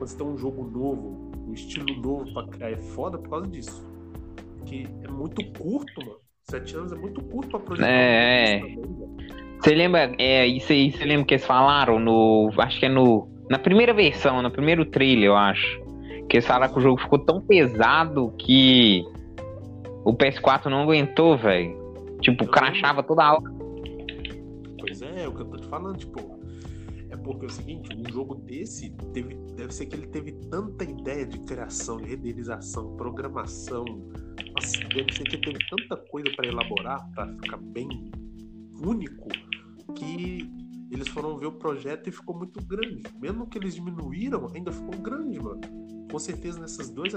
você 0.00 0.16
tem 0.16 0.26
um 0.26 0.36
jogo 0.36 0.64
novo, 0.64 1.30
um 1.46 1.52
estilo 1.52 1.94
novo 2.00 2.32
pra 2.32 2.46
criar, 2.48 2.70
é 2.70 2.76
foda 2.76 3.18
por 3.18 3.28
causa 3.28 3.46
disso. 3.46 3.86
Porque 4.58 4.86
é 5.04 5.08
muito 5.08 5.44
curto, 5.52 6.00
mano. 6.00 6.18
Sete 6.44 6.74
anos 6.74 6.90
é 6.90 6.96
muito 6.96 7.22
curto 7.22 7.50
pra 7.50 7.60
projetar. 7.60 7.90
É, 7.90 8.56
é. 8.56 8.60
Você 9.60 9.74
lembra, 9.74 10.12
é, 10.18 10.46
isso 10.46 10.72
aí, 10.72 10.90
você 10.90 11.04
lembra 11.04 11.26
que 11.26 11.34
eles 11.34 11.44
falaram 11.44 12.00
no. 12.00 12.50
Acho 12.58 12.80
que 12.80 12.86
é 12.86 12.88
no. 12.88 13.28
Na 13.48 13.58
primeira 13.58 13.92
versão, 13.92 14.40
no 14.42 14.50
primeiro 14.50 14.86
trailer, 14.86 15.26
eu 15.26 15.36
acho. 15.36 15.80
Que 16.28 16.36
eles 16.36 16.46
falaram 16.46 16.72
que 16.72 16.78
o 16.78 16.82
jogo 16.82 17.00
ficou 17.00 17.18
tão 17.18 17.40
pesado 17.40 18.32
que 18.38 19.04
o 20.04 20.14
PS4 20.14 20.66
não 20.66 20.82
aguentou, 20.82 21.36
velho. 21.36 21.78
Tipo, 22.22 22.46
crachava 22.46 23.02
toda 23.02 23.24
a 23.24 23.32
hora. 23.34 23.54
Pois 24.78 25.02
é, 25.02 25.24
é 25.24 25.28
o 25.28 25.32
que 25.32 25.42
eu 25.42 25.46
tô 25.46 25.56
te 25.58 25.66
falando, 25.66 25.98
tipo. 25.98 26.39
Porque 27.24 27.44
é 27.44 27.48
o 27.48 27.50
seguinte, 27.50 27.90
um 27.94 28.12
jogo 28.12 28.34
desse 28.36 28.90
teve, 29.12 29.34
deve 29.56 29.72
ser 29.72 29.86
que 29.86 29.96
ele 29.96 30.06
teve 30.06 30.32
tanta 30.50 30.84
ideia 30.84 31.26
de 31.26 31.38
criação, 31.40 31.98
de 31.98 32.08
renderização, 32.08 32.96
programação. 32.96 33.84
Nossa, 34.54 34.78
deve 34.94 35.12
ser 35.12 35.24
que 35.24 35.38
teve 35.38 35.58
tanta 35.68 35.96
coisa 36.08 36.30
para 36.34 36.46
elaborar, 36.46 37.10
para 37.14 37.26
ficar 37.34 37.58
bem 37.58 37.88
único, 38.82 39.28
que 39.94 40.50
eles 40.90 41.08
foram 41.08 41.38
ver 41.38 41.46
o 41.46 41.52
projeto 41.52 42.08
e 42.08 42.12
ficou 42.12 42.36
muito 42.36 42.64
grande. 42.64 43.02
Mesmo 43.20 43.46
que 43.46 43.58
eles 43.58 43.74
diminuíram, 43.74 44.50
ainda 44.54 44.72
ficou 44.72 44.98
grande, 45.00 45.38
mano 45.38 45.60
com 46.10 46.18
certeza 46.18 46.58
nesses 46.58 46.90
dois, 46.90 47.14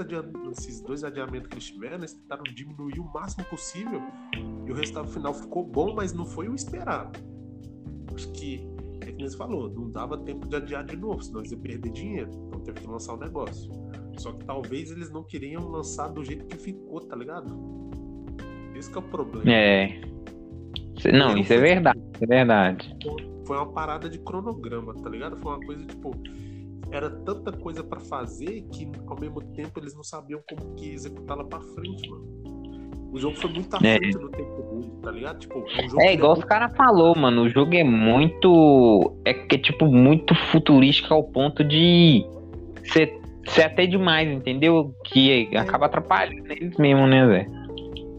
nesses 0.48 0.80
dois 0.80 1.02
adiamentos 1.02 1.48
que 1.48 1.54
eles 1.54 1.64
tiveram, 1.64 1.96
eles 1.96 2.12
tentaram 2.12 2.44
diminuir 2.44 3.00
o 3.00 3.12
máximo 3.12 3.44
possível 3.46 4.00
e 4.66 4.70
o 4.70 4.74
resultado 4.74 5.08
final 5.08 5.34
ficou 5.34 5.64
bom, 5.64 5.94
mas 5.94 6.12
não 6.12 6.24
foi 6.24 6.48
o 6.48 6.54
esperado. 6.54 7.18
Acho 8.14 8.30
que, 8.32 8.66
que 9.14 9.28
você 9.28 9.36
falou, 9.36 9.70
não 9.70 9.90
dava 9.90 10.18
tempo 10.18 10.46
de 10.46 10.56
adiar 10.56 10.84
de 10.84 10.96
novo, 10.96 11.22
senão 11.22 11.40
eles 11.40 11.52
iam 11.52 11.60
perder 11.60 11.90
dinheiro, 11.90 12.30
então 12.48 12.60
teve 12.60 12.80
que 12.80 12.86
lançar 12.86 13.14
o 13.14 13.18
negócio. 13.18 13.70
Só 14.18 14.32
que 14.32 14.44
talvez 14.44 14.90
eles 14.90 15.10
não 15.10 15.24
queriam 15.24 15.68
lançar 15.68 16.08
do 16.08 16.24
jeito 16.24 16.46
que 16.46 16.56
ficou, 16.56 17.00
tá 17.00 17.16
ligado? 17.16 17.56
Esse 18.76 18.90
que 18.90 18.96
é 18.96 19.00
o 19.00 19.04
problema. 19.04 19.50
É. 19.50 20.00
Não, 21.12 21.36
isso 21.36 21.52
é 21.52 21.58
verdade, 21.58 22.00
é 22.20 22.26
verdade. 22.26 22.96
Foi 23.46 23.56
uma 23.56 23.72
parada 23.72 24.08
de 24.08 24.18
cronograma, 24.18 24.94
tá 24.94 25.10
ligado? 25.10 25.36
Foi 25.36 25.52
uma 25.52 25.66
coisa 25.66 25.84
tipo 25.84 26.12
era 26.90 27.10
tanta 27.10 27.50
coisa 27.50 27.82
para 27.82 28.00
fazer 28.00 28.62
que 28.72 28.90
ao 29.06 29.18
mesmo 29.18 29.40
tempo 29.52 29.80
eles 29.80 29.94
não 29.94 30.04
sabiam 30.04 30.40
como 30.48 30.74
que 30.74 30.90
executá-la 30.90 31.44
para 31.44 31.60
frente, 31.60 32.08
mano. 32.08 32.43
O 33.14 33.18
jogo 33.20 33.36
foi 33.36 33.50
muito 33.50 33.72
à 33.72 33.78
é. 33.78 33.96
tempo 34.00 34.28
dele, 34.28 34.92
tá 35.00 35.10
ligado? 35.12 35.38
Tipo, 35.38 35.60
um 35.60 36.00
é 36.00 36.14
igual 36.14 36.32
os 36.32 36.42
caras 36.42 36.76
falou, 36.76 37.16
mano. 37.16 37.42
O 37.42 37.48
jogo 37.48 37.72
é 37.76 37.84
muito. 37.84 39.16
É 39.24 39.32
que 39.32 39.54
é 39.54 39.58
tipo 39.58 39.86
muito 39.86 40.34
futurístico 40.50 41.14
ao 41.14 41.22
ponto 41.22 41.62
de 41.62 42.26
ser, 42.82 43.16
ser 43.46 43.62
até 43.62 43.86
demais, 43.86 44.28
entendeu? 44.28 44.92
Que 45.04 45.48
é. 45.52 45.58
acaba 45.58 45.86
atrapalhando 45.86 46.52
eles 46.52 46.76
mesmo, 46.76 47.06
né, 47.06 47.24
Zé? 47.28 47.46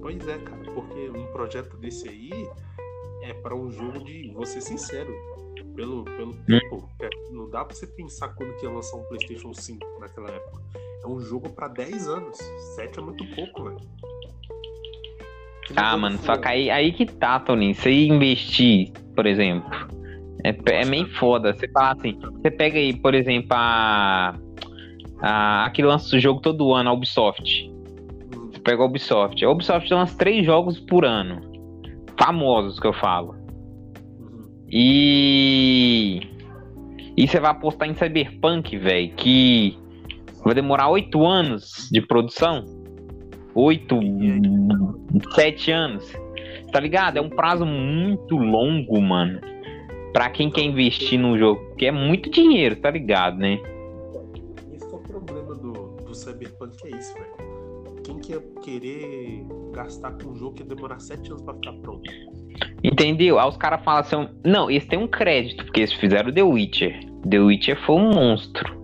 Pois 0.02 0.28
é, 0.30 0.38
cara, 0.38 0.62
porque 0.74 1.10
um 1.10 1.26
projeto 1.34 1.76
desse 1.76 2.08
aí 2.08 2.32
é 3.24 3.34
para 3.34 3.54
um 3.54 3.70
jogo 3.70 4.02
de. 4.02 4.32
Vou 4.34 4.46
ser 4.46 4.62
sincero, 4.62 5.14
pelo, 5.76 6.06
pelo 6.06 6.32
hum. 6.32 6.44
tempo, 6.48 6.90
é, 7.02 7.10
não 7.32 7.50
dá 7.50 7.66
pra 7.66 7.76
você 7.76 7.86
pensar 7.86 8.30
quando 8.30 8.56
que 8.56 8.66
ia 8.66 8.72
lançar 8.72 8.96
um 8.96 9.04
PlayStation 9.04 9.54
5 9.54 10.00
naquela 10.00 10.30
época. 10.30 10.62
É 11.04 11.08
um 11.08 11.20
jogo 11.20 11.50
pra 11.50 11.68
10 11.68 12.08
anos. 12.08 12.38
7 12.78 12.98
é 12.98 13.02
muito 13.02 13.26
pouco, 13.36 13.66
velho. 13.66 13.78
Ah, 15.76 15.98
mano, 15.98 16.18
só 16.20 16.38
que 16.38 16.48
aí, 16.48 16.70
aí 16.70 16.92
que 16.92 17.06
tá, 17.06 17.40
Tony. 17.40 17.74
Você 17.74 18.06
investir, 18.06 18.92
por 19.16 19.26
exemplo, 19.26 19.70
é, 20.44 20.82
é 20.82 20.86
meio 20.86 21.08
foda. 21.16 21.54
Você 21.54 21.68
fala 21.70 21.94
assim, 21.94 22.18
você 22.20 22.52
pega 22.52 22.78
aí, 22.78 22.94
por 22.94 23.16
exemplo, 23.16 23.50
a. 23.52 24.36
a 25.22 25.66
aquele 25.66 25.88
lança 25.88 26.16
o 26.16 26.20
jogo 26.20 26.40
todo 26.40 26.74
ano, 26.74 26.90
a 26.90 26.94
Ubisoft. 26.94 27.68
Uhum. 28.36 28.52
Você 28.52 28.60
pega 28.60 28.84
a 28.84 28.86
Ubisoft. 28.86 29.44
A 29.44 29.50
Ubisoft 29.50 29.92
lança 29.92 30.18
três 30.18 30.46
jogos 30.46 30.80
por 30.80 31.04
ano. 31.04 31.42
Famosos 32.20 32.80
que 32.80 32.86
eu 32.86 32.94
falo. 32.94 33.36
E. 34.70 36.22
E 37.18 37.28
você 37.28 37.40
vai 37.40 37.52
apostar 37.52 37.90
em 37.90 37.96
Cyberpunk, 37.96 38.78
velho, 38.78 39.14
que 39.16 39.78
vai 40.44 40.54
demorar 40.54 40.90
oito 40.90 41.26
anos 41.26 41.90
de 41.92 42.02
produção. 42.02 42.66
Oito, 43.56 43.98
sete 45.34 45.72
anos. 45.72 46.12
Tá 46.72 46.80
ligado? 46.80 47.18
É 47.18 47.22
um 47.22 47.30
prazo 47.30 47.66
muito 47.66 48.36
longo, 48.36 49.02
mano. 49.02 49.40
Pra 50.12 50.30
quem 50.30 50.52
quer 50.52 50.64
investir 50.64 51.18
num 51.18 51.38
jogo. 51.38 51.62
Porque 51.68 51.86
é 51.86 51.92
muito 51.92 52.30
dinheiro, 52.30 52.76
tá 52.76 52.92
ligado, 52.92 53.38
né? 53.38 53.60
Esse 54.74 54.86
é 54.86 54.96
o 54.96 55.00
problema 55.00 55.56
do, 55.56 55.72
do 56.04 56.14
Cyberpunk 56.14 56.76
é 56.86 56.98
isso, 56.98 57.14
velho. 57.14 57.46
Quem 58.04 58.20
que 58.20 58.34
ia 58.34 58.44
querer 58.62 59.46
gastar 59.74 60.12
com 60.12 60.32
um 60.32 60.36
jogo 60.36 60.56
que 60.56 60.64
ia 60.64 60.68
demorar 60.68 61.00
sete 61.00 61.30
anos 61.30 61.42
pra 61.42 61.54
ficar 61.54 61.74
pronto? 61.74 62.12
Entendeu? 62.84 63.40
Aí 63.40 63.48
os 63.48 63.58
caras 63.58 63.84
falam 63.84 64.02
assim, 64.02 64.30
não, 64.46 64.70
eles 64.70 64.86
têm 64.86 65.00
um 65.00 65.08
crédito, 65.08 65.64
porque 65.66 65.80
eles 65.80 65.94
fizeram 65.94 66.32
The 66.32 66.44
Witcher. 66.44 67.00
The 67.28 67.40
Witcher 67.40 67.80
foi 67.86 67.96
um 67.96 68.12
monstro. 68.14 68.76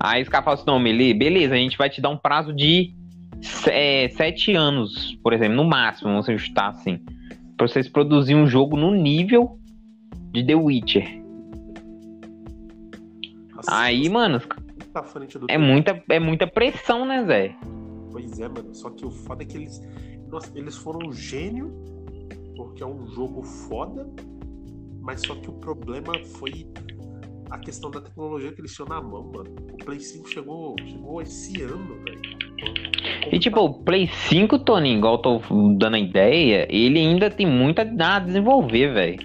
Aí 0.00 0.22
os 0.22 0.28
caras 0.28 0.44
falam 0.44 0.60
assim, 0.60 0.70
não, 0.70 0.78
Meli, 0.78 1.14
beleza, 1.14 1.54
a 1.54 1.58
gente 1.58 1.78
vai 1.78 1.88
te 1.88 2.00
dar 2.00 2.10
um 2.10 2.18
prazo 2.18 2.52
de 2.52 2.97
é, 3.66 4.08
sete 4.10 4.54
anos, 4.54 5.18
por 5.22 5.32
exemplo, 5.32 5.56
no 5.56 5.64
máximo, 5.64 6.10
vamos 6.10 6.28
ajustar 6.28 6.70
assim. 6.70 6.98
Pra 7.56 7.66
vocês 7.66 7.88
produzirem 7.88 8.42
um 8.42 8.46
jogo 8.46 8.76
no 8.76 8.90
nível 8.92 9.58
de 10.32 10.44
The 10.44 10.54
Witcher. 10.54 11.22
Nossa, 13.54 13.76
Aí, 13.76 14.08
mano, 14.08 14.40
tá 14.92 15.04
é 15.24 15.26
tempo. 15.46 15.64
muita, 15.64 16.02
é 16.08 16.20
muita 16.20 16.46
pressão, 16.46 17.04
né, 17.04 17.24
Zé? 17.24 17.56
Pois 18.12 18.38
é, 18.38 18.48
mano. 18.48 18.74
Só 18.74 18.90
que 18.90 19.04
o 19.04 19.10
foda 19.10 19.42
é 19.42 19.46
que 19.46 19.56
eles. 19.56 19.82
Nossa, 20.30 20.50
eles 20.54 20.76
foram 20.76 21.08
um 21.08 21.12
gênio, 21.12 21.72
porque 22.56 22.82
é 22.82 22.86
um 22.86 23.06
jogo 23.08 23.42
foda, 23.42 24.08
mas 25.00 25.22
só 25.22 25.34
que 25.34 25.48
o 25.48 25.54
problema 25.54 26.12
foi 26.24 26.66
a 27.50 27.58
questão 27.58 27.90
da 27.90 28.00
tecnologia 28.00 28.52
que 28.52 28.60
eles 28.60 28.74
tinham 28.74 28.88
na 28.88 29.00
mão, 29.00 29.30
mano. 29.34 29.50
O 29.72 29.76
Play 29.84 30.00
5 30.00 30.28
chegou, 30.28 30.74
chegou 30.84 31.22
esse 31.22 31.62
ano, 31.62 31.94
velho. 32.04 32.20
E 33.32 33.38
tipo, 33.38 33.60
o 33.60 33.74
Play 33.82 34.06
5, 34.06 34.58
Tony, 34.60 34.96
igual 34.96 35.14
eu 35.14 35.18
tô 35.18 35.40
dando 35.76 35.94
a 35.94 35.98
ideia, 35.98 36.66
ele 36.70 36.98
ainda 36.98 37.30
tem 37.30 37.46
muito 37.46 37.80
a 37.80 38.18
desenvolver, 38.18 38.92
velho. 38.92 39.18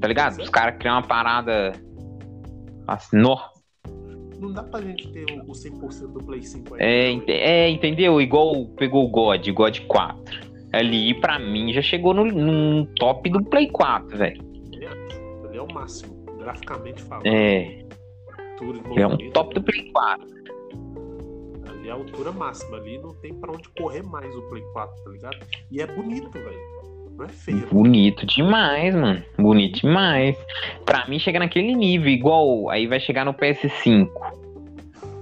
Tá 0.00 0.08
ligado? 0.08 0.40
Os 0.40 0.48
caras 0.48 0.76
criam 0.78 0.96
uma 0.96 1.02
parada. 1.02 1.72
Assim, 2.86 3.16
nó. 3.18 3.36
Não 4.38 4.52
dá 4.52 4.62
pra 4.62 4.80
gente 4.82 5.08
ter 5.12 5.24
o 5.32 5.50
o 5.50 5.52
100% 5.52 6.12
do 6.12 6.24
Play 6.24 6.42
5 6.42 6.74
aí. 6.74 6.80
É, 6.82 7.10
ente- 7.10 7.32
é, 7.32 7.68
entendeu? 7.70 8.20
Igual 8.20 8.66
pegou 8.76 9.04
o 9.06 9.08
God, 9.08 9.48
God 9.50 9.80
4. 9.86 10.46
Ali, 10.72 11.14
pra 11.20 11.38
mim, 11.38 11.72
já 11.72 11.80
chegou 11.80 12.12
no, 12.12 12.24
no 12.24 12.86
top 12.96 13.30
do 13.30 13.42
Play 13.44 13.68
4, 13.70 14.16
velho. 14.18 14.42
Ele 14.72 15.56
é 15.56 15.62
o 15.62 15.72
máximo, 15.72 16.14
graficamente 16.46 17.02
falando. 17.02 17.26
É, 17.26 17.82
é 18.96 19.06
um 19.06 19.30
top 19.32 19.54
do 19.54 19.62
Play 19.62 19.90
4. 19.92 20.26
Ali 21.68 21.88
é 21.88 21.90
a 21.90 21.94
altura 21.94 22.30
máxima. 22.30 22.76
Ali 22.76 22.98
não 22.98 23.12
tem 23.14 23.34
pra 23.34 23.50
onde 23.50 23.68
correr 23.70 24.02
mais 24.02 24.32
o 24.34 24.42
Play 24.42 24.62
4, 24.72 25.04
tá 25.04 25.10
ligado? 25.10 25.36
E 25.70 25.80
é 25.80 25.86
bonito, 25.86 26.30
velho. 26.30 26.76
Não 27.16 27.24
é 27.24 27.28
feio. 27.28 27.66
Bonito 27.66 28.24
demais, 28.26 28.94
mano. 28.94 29.22
Bonito 29.36 29.80
demais. 29.80 30.36
Pra 30.84 31.06
mim, 31.08 31.18
chega 31.18 31.40
naquele 31.40 31.74
nível, 31.74 32.08
igual. 32.08 32.70
Aí 32.70 32.86
vai 32.86 33.00
chegar 33.00 33.24
no 33.24 33.34
PS5. 33.34 34.08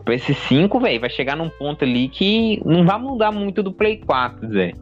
PS5, 0.05 0.83
velho, 0.83 1.01
vai 1.01 1.09
chegar 1.09 1.35
num 1.35 1.49
ponto 1.49 1.83
ali 1.83 2.09
que 2.09 2.61
não 2.67 2.85
vai 2.85 2.99
mudar 2.99 3.33
muito 3.33 3.63
do 3.63 3.73
Play 3.73 4.03
4, 4.05 4.47
Zé. 4.53 4.73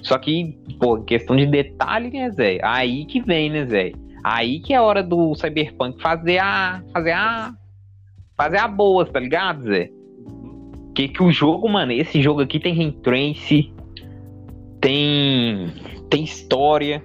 Só 0.00 0.16
que, 0.16 0.56
pô, 0.78 1.02
questão 1.02 1.36
de 1.36 1.44
detalhe, 1.44 2.10
né, 2.10 2.30
Zé? 2.30 2.58
Aí 2.62 3.04
que 3.04 3.20
vem, 3.20 3.50
né, 3.50 3.66
Zé? 3.66 3.92
Aí 4.22 4.60
que 4.60 4.72
é 4.72 4.76
a 4.76 4.82
hora 4.82 5.02
do 5.02 5.34
Cyberpunk 5.34 6.00
fazer 6.00 6.38
a. 6.38 6.82
fazer 6.92 7.12
a. 7.12 7.52
fazer 8.36 8.58
a 8.58 8.68
boa, 8.68 9.06
tá 9.06 9.20
ligado, 9.20 9.64
Zé? 9.64 9.90
Que 10.94 11.08
que 11.08 11.22
o 11.22 11.30
jogo, 11.30 11.68
mano, 11.68 11.92
esse 11.92 12.20
jogo 12.20 12.40
aqui 12.42 12.58
tem 12.58 12.74
Rentrance, 12.74 13.72
tem 14.80 15.72
tem 16.10 16.24
história, 16.24 17.02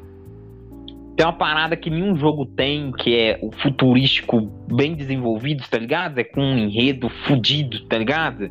tem 1.15 1.25
uma 1.25 1.33
parada 1.33 1.77
que 1.77 1.89
nenhum 1.89 2.15
jogo 2.15 2.45
tem, 2.45 2.91
que 2.91 3.15
é 3.15 3.39
o 3.41 3.51
futurístico 3.51 4.41
bem 4.67 4.95
desenvolvido, 4.95 5.63
tá 5.69 5.77
ligado? 5.77 6.19
É 6.19 6.23
com 6.23 6.41
um 6.41 6.57
enredo 6.57 7.09
fudido, 7.25 7.85
tá 7.85 7.97
ligado? 7.97 8.49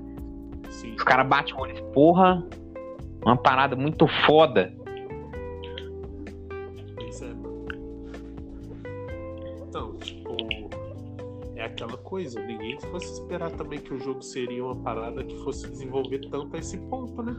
Sim. 0.70 0.94
Os 0.94 1.02
caras 1.02 1.26
batem 1.26 1.54
o 1.54 1.58
olho, 1.58 1.82
porra, 1.92 2.42
uma 3.24 3.36
parada 3.36 3.76
muito 3.76 4.06
foda. 4.26 4.72
Então, 9.74 9.92
tipo, 9.96 10.36
é 11.56 11.64
aquela 11.64 11.96
coisa, 11.96 12.40
ninguém 12.46 12.78
fosse 12.92 13.12
esperar 13.20 13.50
também 13.50 13.80
que 13.80 13.92
o 13.92 13.98
jogo 13.98 14.22
seria 14.22 14.64
uma 14.64 14.76
parada 14.76 15.24
que 15.24 15.36
fosse 15.42 15.68
desenvolver 15.68 16.20
tanto 16.30 16.54
a 16.54 16.60
esse 16.60 16.78
ponto, 16.88 17.20
né? 17.24 17.34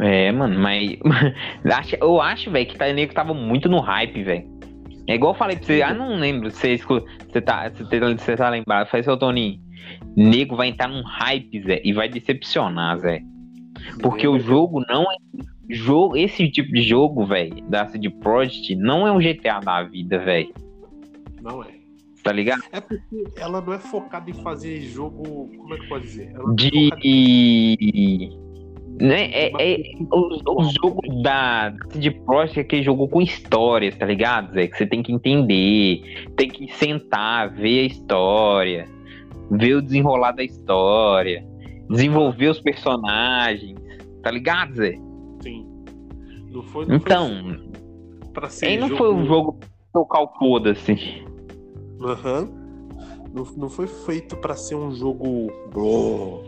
É, 0.00 0.32
mano, 0.32 0.58
mas 0.58 0.98
acho- 1.78 1.94
eu 2.00 2.20
acho, 2.20 2.50
velho, 2.50 2.66
que 2.66 2.76
tá, 2.76 2.88
o 2.88 2.92
nego 2.92 3.14
tava 3.14 3.32
muito 3.32 3.68
no 3.68 3.78
hype, 3.78 4.20
velho. 4.24 4.50
É 5.06 5.14
igual 5.14 5.32
eu 5.32 5.38
falei 5.38 5.56
pra 5.56 5.64
você, 5.64 5.80
ah, 5.82 5.94
não 5.94 6.16
lembro, 6.16 6.50
você, 6.50 6.76
você, 6.76 7.40
tá, 7.40 7.70
você, 7.70 7.84
tá- 8.00 8.14
você 8.18 8.36
tá 8.36 8.48
lembrado. 8.50 8.88
Falei, 8.88 9.04
seu 9.04 9.16
Toninho, 9.16 9.60
nego 10.16 10.56
vai 10.56 10.66
entrar 10.70 10.88
num 10.88 11.04
hype, 11.04 11.62
Zé, 11.62 11.80
e 11.84 11.92
vai 11.92 12.08
decepcionar, 12.08 12.98
Zé. 12.98 13.20
Porque 14.00 14.26
o 14.26 14.40
jogo 14.40 14.84
não 14.88 15.04
é. 15.04 15.14
Jogo, 15.70 16.16
esse 16.16 16.50
tipo 16.50 16.72
de 16.72 16.82
jogo, 16.82 17.24
velho, 17.24 17.62
da 17.68 17.86
CD 17.86 18.10
Projekt, 18.10 18.74
não 18.74 19.06
é 19.06 19.12
um 19.12 19.20
GTA 19.20 19.60
da 19.60 19.84
vida, 19.84 20.18
velho. 20.18 20.52
Não 21.42 21.62
é. 21.62 21.68
Tá 22.22 22.30
ligado? 22.32 22.62
É 22.70 22.80
porque 22.80 23.24
ela 23.36 23.60
não 23.60 23.72
é 23.72 23.78
focada 23.80 24.30
em 24.30 24.34
fazer 24.34 24.80
jogo. 24.82 25.50
Como 25.56 25.74
é 25.74 25.78
que 25.78 25.88
pode 25.88 26.04
dizer? 26.04 26.30
Ela 26.34 26.52
é 26.52 26.54
De. 26.54 26.90
em- 27.02 28.42
Né, 29.00 29.24
é, 29.32 29.50
é, 29.58 29.82
o, 30.12 30.60
o 30.60 30.64
jogo 30.80 31.00
da 31.22 31.74
CD 31.90 32.10
Projekt 32.12 32.58
é 32.58 32.62
aquele 32.62 32.82
jogo 32.84 33.08
com 33.08 33.20
histórias, 33.20 33.96
tá 33.96 34.06
ligado, 34.06 34.52
Zé? 34.52 34.68
Que 34.68 34.76
você 34.76 34.86
tem 34.86 35.02
que 35.02 35.10
entender, 35.12 36.28
tem 36.36 36.48
que 36.48 36.72
sentar, 36.76 37.50
ver 37.50 37.80
a 37.80 37.86
história, 37.86 38.88
ver 39.50 39.74
o 39.76 39.82
desenrolar 39.82 40.30
da 40.32 40.44
história, 40.44 41.44
desenvolver 41.90 42.48
os 42.50 42.60
personagens, 42.60 43.76
tá 44.22 44.30
ligado, 44.30 44.74
Zé? 44.74 44.94
Sim. 45.42 45.66
Não 46.52 46.62
foi, 46.62 46.86
não 46.86 46.94
Então, 46.96 47.28
foi 48.20 48.30
pra 48.32 48.48
ser 48.48 48.66
aí 48.66 48.76
não 48.76 48.90
foi 48.90 49.12
um 49.12 49.26
jogo 49.26 49.58
tocar 49.92 50.20
o 50.22 50.28
foda-se. 50.38 51.24
Aham. 52.04 52.48
Não, 53.32 53.44
não 53.56 53.68
foi 53.68 53.86
feito 53.86 54.36
pra 54.36 54.54
ser 54.54 54.74
um 54.74 54.92
jogo. 54.94 55.50
Bro. 55.72 56.42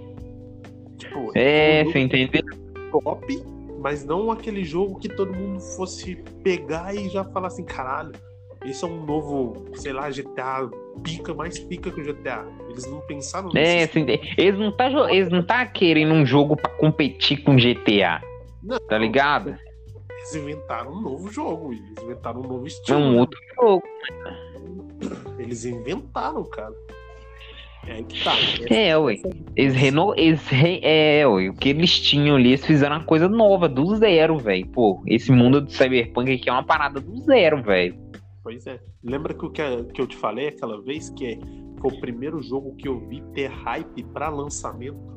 Tipo, 0.98 1.30
É, 1.34 1.82
um 1.82 1.90
você 1.90 1.98
entendeu? 2.00 2.42
top, 2.90 3.42
mas 3.80 4.04
não 4.04 4.30
aquele 4.30 4.64
jogo 4.64 4.98
que 4.98 5.08
todo 5.08 5.32
mundo 5.34 5.60
fosse 5.60 6.16
pegar 6.42 6.94
e 6.94 7.08
já 7.08 7.24
falar 7.24 7.48
assim, 7.48 7.64
caralho, 7.64 8.12
esse 8.64 8.84
é 8.84 8.86
um 8.88 9.04
novo, 9.04 9.64
sei 9.74 9.92
lá, 9.92 10.10
GTA 10.10 10.68
pica, 11.02 11.34
mais 11.34 11.58
pica 11.58 11.90
que 11.90 12.00
o 12.00 12.04
GTA. 12.04 12.46
Eles 12.68 12.86
não 12.86 13.00
pensaram 13.00 13.50
É, 13.54 13.80
nisso. 13.80 13.92
você 13.92 14.00
entende? 14.00 14.34
eles 14.38 14.58
não 14.58 14.70
tá, 14.72 14.88
eles 15.10 15.28
não 15.30 15.44
tá 15.44 15.66
querendo 15.66 16.14
um 16.14 16.24
jogo 16.24 16.56
pra 16.56 16.70
competir 16.70 17.42
com 17.42 17.56
GTA, 17.58 18.22
Não, 18.62 18.78
tá 18.88 18.96
ligado? 18.96 19.56
Eles 20.16 20.34
inventaram 20.36 20.92
um 20.92 21.00
novo 21.02 21.30
jogo, 21.30 21.72
eles 21.72 22.02
inventaram 22.02 22.40
um 22.40 22.44
novo 22.48 22.64
É 22.64 22.68
estilo. 22.68 22.98
um 23.00 23.12
né? 23.12 23.20
outro 23.20 23.38
jogo. 23.60 23.82
Eles 25.44 25.64
inventaram, 25.64 26.42
cara. 26.44 26.72
É 27.86 28.02
tá. 28.24 28.32
É, 28.74 28.96
ué. 28.96 29.20
Eles 29.54 29.74
reno... 29.74 30.14
Eles 30.16 30.46
re... 30.48 30.80
É, 30.82 31.26
ué. 31.28 31.50
O 31.50 31.54
que 31.54 31.68
eles 31.68 32.00
tinham 32.00 32.36
ali, 32.36 32.50
eles 32.50 32.64
fizeram 32.64 32.96
uma 32.96 33.04
coisa 33.04 33.28
nova, 33.28 33.68
do 33.68 33.94
zero, 33.96 34.38
velho. 34.38 34.66
Pô, 34.68 35.02
esse 35.06 35.30
mundo 35.30 35.60
do 35.60 35.70
Cyberpunk 35.70 36.32
aqui 36.32 36.48
é 36.48 36.52
uma 36.52 36.64
parada 36.64 36.98
do 36.98 37.16
zero, 37.20 37.62
velho. 37.62 37.94
Pois 38.42 38.66
é. 38.66 38.80
Lembra 39.02 39.34
que 39.34 39.44
o 39.44 39.50
que, 39.50 39.62
que 39.92 40.00
eu 40.00 40.06
te 40.06 40.16
falei 40.16 40.48
aquela 40.48 40.80
vez 40.80 41.10
que 41.10 41.38
foi 41.78 41.90
o 41.90 42.00
primeiro 42.00 42.42
jogo 42.42 42.74
que 42.76 42.88
eu 42.88 43.06
vi 43.06 43.22
ter 43.34 43.50
hype 43.50 44.02
pra 44.14 44.30
lançamento? 44.30 45.14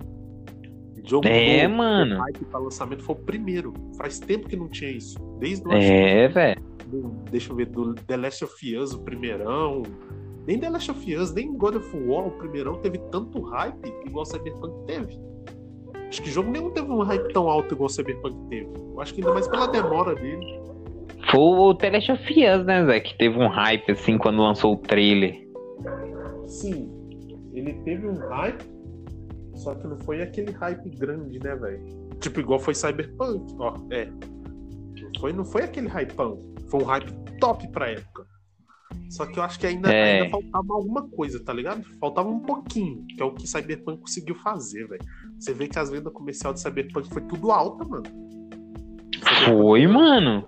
Jogo 1.05 1.25
É, 1.25 1.63
novo, 1.63 1.77
mano. 1.77 2.15
ter 2.15 2.21
hype 2.21 2.45
pra 2.51 2.59
lançamento 2.59 3.01
foi 3.03 3.15
o 3.15 3.19
primeiro. 3.19 3.73
Faz 3.97 4.19
tempo 4.19 4.49
que 4.49 4.57
não 4.57 4.67
tinha 4.67 4.91
isso. 4.91 5.17
Desde 5.39 5.65
o 5.65 5.71
É, 5.71 6.27
velho. 6.27 6.61
Do- 6.87 7.11
deixa 7.29 7.51
eu 7.51 7.55
ver, 7.55 7.67
do 7.67 7.93
The 7.93 8.17
Last 8.17 8.43
of 8.43 8.75
Us, 8.77 8.93
o 8.93 8.99
primeirão. 9.03 9.83
Nem 10.45 10.59
The 10.59 10.69
Last 10.69 10.91
of 10.91 11.15
Us, 11.15 11.33
nem 11.33 11.53
God 11.57 11.75
of 11.75 11.97
War, 12.07 12.27
o 12.27 12.31
primeirão, 12.31 12.75
teve 12.79 12.97
tanto 13.11 13.41
hype 13.41 13.93
igual 14.05 14.23
o 14.23 14.25
Cyberpunk 14.25 14.85
teve. 14.85 15.19
Acho 16.07 16.21
que 16.23 16.29
jogo 16.29 16.49
nenhum 16.49 16.69
teve 16.71 16.89
um 16.89 17.01
hype 17.03 17.33
tão 17.33 17.49
alto 17.49 17.73
igual 17.73 17.87
o 17.87 17.89
Cyberpunk 17.89 18.35
teve. 18.49 18.69
Eu 18.77 19.01
acho 19.01 19.13
que 19.13 19.19
ainda 19.21 19.33
mais 19.33 19.47
pela 19.47 19.67
demora 19.67 20.15
dele. 20.15 20.61
Foi 21.29 21.39
o 21.41 21.73
The 21.75 21.89
Last 21.89 22.11
of 22.13 22.23
Us, 22.31 22.65
né, 22.65 22.85
Zé? 22.85 22.99
Que 23.01 23.17
teve 23.17 23.37
um 23.37 23.47
hype, 23.47 23.91
assim, 23.91 24.17
quando 24.17 24.41
lançou 24.41 24.73
o 24.73 24.77
trailer. 24.77 25.45
Sim, 26.45 26.89
ele 27.53 27.73
teve 27.83 28.07
um 28.07 28.15
hype, 28.15 28.63
só 29.55 29.75
que 29.75 29.85
não 29.85 29.99
foi 29.99 30.21
aquele 30.21 30.51
hype 30.51 30.89
grande, 30.91 31.39
né, 31.39 31.55
velho? 31.57 31.83
Tipo, 32.21 32.39
igual 32.39 32.57
foi 32.59 32.73
Cyberpunk, 32.73 33.53
ó, 33.59 33.73
é. 33.91 34.07
Foi, 35.19 35.33
não 35.33 35.43
foi 35.43 35.63
aquele 35.63 35.87
hypão. 35.89 36.39
Foi 36.69 36.81
um 36.81 36.85
hype 36.85 37.11
top 37.39 37.67
pra 37.69 37.89
época. 37.89 38.25
Só 39.09 39.25
que 39.25 39.39
eu 39.39 39.43
acho 39.43 39.59
que 39.59 39.67
ainda, 39.67 39.91
É. 39.91 40.21
ainda 40.21 40.29
faltava 40.29 40.73
alguma 40.73 41.07
coisa, 41.09 41.43
tá 41.43 41.53
ligado? 41.53 41.83
Faltava 41.99 42.29
um 42.29 42.39
pouquinho, 42.39 43.05
que 43.07 43.21
é 43.21 43.25
o 43.25 43.31
que 43.31 43.47
Cyberpunk 43.47 44.01
conseguiu 44.01 44.35
fazer, 44.35 44.87
velho. 44.87 45.01
Você 45.39 45.53
vê 45.53 45.67
que 45.67 45.79
as 45.79 45.89
vendas 45.89 46.11
comercial 46.11 46.53
de 46.53 46.61
Cyberpunk 46.61 47.07
foi 47.09 47.21
tudo 47.23 47.51
alta, 47.51 47.85
mano. 47.85 48.03
Foi, 49.45 49.87
mano. 49.87 50.47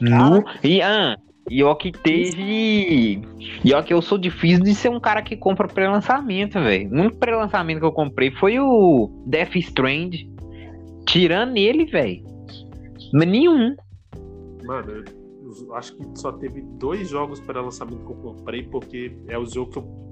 No... 0.00 0.44
E, 0.62 0.80
ah, 0.82 1.16
E 1.50 1.62
ó 1.62 1.74
que 1.74 1.92
teve. 1.92 3.20
E 3.62 3.74
ó 3.74 3.82
que 3.82 3.92
eu 3.92 4.00
sou 4.00 4.16
difícil 4.16 4.64
de 4.64 4.74
ser 4.74 4.88
um 4.90 4.98
cara 4.98 5.20
que 5.20 5.36
compra 5.36 5.68
pré-lançamento, 5.68 6.54
velho. 6.54 6.90
O 6.90 6.94
único 6.94 7.18
pré-lançamento 7.18 7.80
que 7.80 7.84
eu 7.84 7.92
comprei 7.92 8.30
foi 8.30 8.58
o 8.58 9.10
Death 9.26 9.56
Strand. 9.56 10.14
Tirando 11.06 11.56
ele, 11.58 11.84
velho. 11.84 12.24
Nenhum. 13.12 13.76
Mano, 14.64 15.04
acho 15.72 15.96
que 15.96 16.18
só 16.18 16.32
teve 16.32 16.62
dois 16.62 17.08
jogos 17.08 17.40
pré-lançamento 17.40 18.04
que 18.04 18.12
eu 18.12 18.16
comprei, 18.16 18.62
porque 18.64 19.16
é 19.28 19.38
o 19.38 19.46
jogo 19.46 19.70
que 19.70 19.78
eu. 19.78 20.04